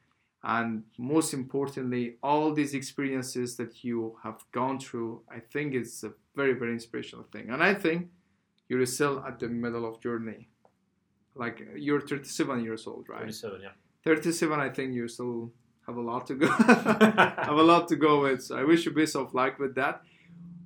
[0.42, 6.12] and most importantly, all these experiences that you have gone through, I think it's a
[6.36, 7.50] very very inspirational thing.
[7.50, 8.08] And I think
[8.68, 10.48] you're still at the middle of journey.
[11.34, 13.20] Like you're 37 years old, right?
[13.20, 13.68] 37, yeah.
[14.04, 15.52] 37, I think you're still
[15.88, 16.46] have a lot to go
[17.48, 18.44] have a lot to go with.
[18.44, 20.02] So i wish you best of luck with that.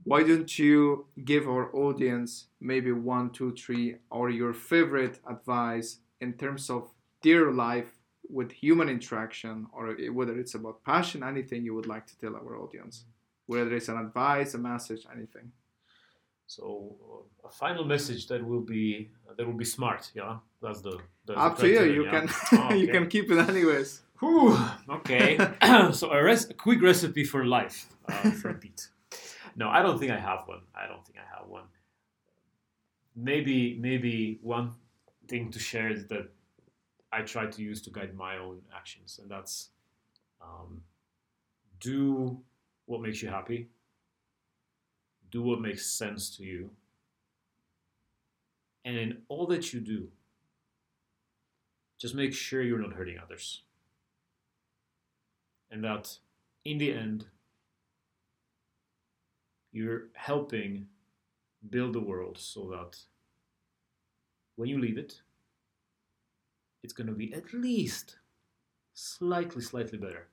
[0.04, 6.32] Why don't you give our audience maybe one two three or your favorite advice in
[6.34, 6.90] terms of
[7.22, 7.92] their life
[8.28, 12.56] with human interaction or whether it's about passion anything you would like to tell our
[12.56, 13.04] audience?
[13.46, 15.52] Whether it's an advice a message anything.
[16.48, 16.96] So
[17.44, 20.38] uh, a final message that will be that will be smart yeah?
[20.60, 21.92] That's the that's up the to you.
[21.92, 22.10] you yeah?
[22.10, 22.24] can
[22.60, 24.56] Oh, you can keep it anyways Whew,
[24.88, 25.36] okay.
[25.92, 28.88] so a, res- a quick recipe for life uh, from Pete.
[29.56, 30.60] No, I don't think I have one.
[30.76, 31.64] I don't think I have one.
[33.16, 34.70] Maybe maybe one
[35.26, 36.30] thing to share is that
[37.12, 39.70] I try to use to guide my own actions, and that's
[40.40, 40.82] um,
[41.80, 42.38] do
[42.86, 43.70] what makes you happy.
[45.32, 46.70] Do what makes sense to you.
[48.84, 50.08] And in all that you do,
[51.98, 53.62] just make sure you're not hurting others
[55.72, 56.18] and that
[56.64, 57.26] in the end
[59.72, 60.86] you're helping
[61.70, 62.98] build the world so that
[64.56, 65.22] when you leave it
[66.82, 68.18] it's going to be at least
[68.92, 70.28] slightly slightly better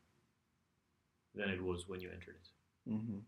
[1.34, 3.20] than it was when you entered it mm-hmm.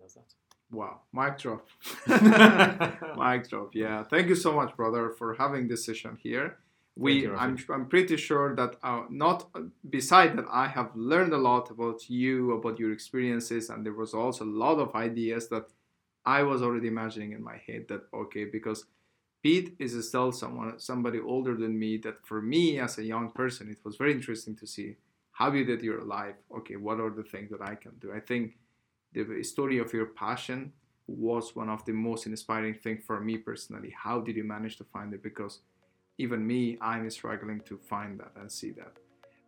[0.00, 0.32] that's that
[0.72, 1.68] Wow, mic drop.
[2.06, 3.74] mic drop.
[3.74, 6.56] Yeah, thank you so much, brother, for having this session here.
[6.94, 9.48] We, I'm, I'm pretty sure that uh, not
[9.88, 14.12] beside that, I have learned a lot about you, about your experiences, and there was
[14.12, 15.68] also a lot of ideas that
[16.26, 17.86] I was already imagining in my head.
[17.88, 18.84] That okay, because
[19.42, 21.96] Pete is still someone, somebody older than me.
[21.96, 24.96] That for me as a young person, it was very interesting to see
[25.32, 26.36] how you did your life.
[26.58, 28.12] Okay, what are the things that I can do?
[28.12, 28.58] I think
[29.14, 30.72] the story of your passion
[31.06, 33.94] was one of the most inspiring thing for me personally.
[33.96, 35.22] How did you manage to find it?
[35.22, 35.60] Because
[36.18, 38.92] even me, I'm struggling to find that and see that.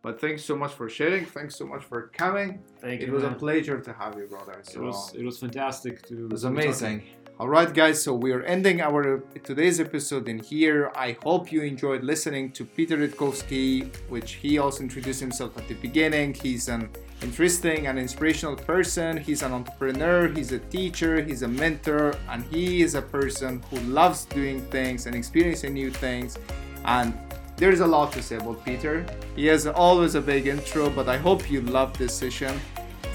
[0.01, 1.25] But thanks so much for sharing.
[1.25, 2.59] Thanks so much for coming.
[2.79, 4.61] thank It you It was a pleasure to have you, brother.
[4.73, 6.99] it was it was fantastic to it was amazing.
[6.99, 7.24] talking.
[7.37, 10.89] All right, guys, so we are ending our today's episode in here.
[10.95, 15.73] I hope you enjoyed listening to Peter Rutkowski, which he also introduced himself at the
[15.73, 16.33] beginning.
[16.33, 16.87] He's an
[17.21, 19.17] interesting and inspirational person.
[19.17, 23.81] He's an entrepreneur, he's a teacher, he's a mentor, and he is a person who
[23.81, 26.37] loves doing things and experiencing new things.
[26.85, 27.13] And
[27.57, 29.05] there's a lot to say about Peter.
[29.35, 32.57] He has always a big intro, but I hope you love this session.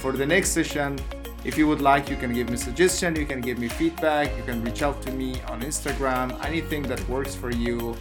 [0.01, 0.99] For the next session,
[1.45, 4.43] if you would like, you can give me suggestion, you can give me feedback, you
[4.43, 7.97] can reach out to me on Instagram, anything that works for you.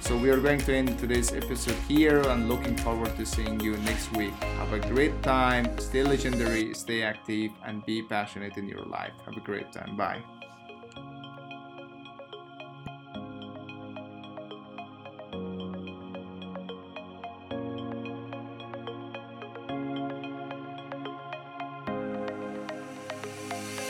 [0.00, 3.78] So we are going to end today's episode here and looking forward to seeing you
[3.78, 4.34] next week.
[4.60, 9.14] Have a great time, stay legendary, stay active, and be passionate in your life.
[9.24, 9.96] Have a great time.
[9.96, 10.33] Bye.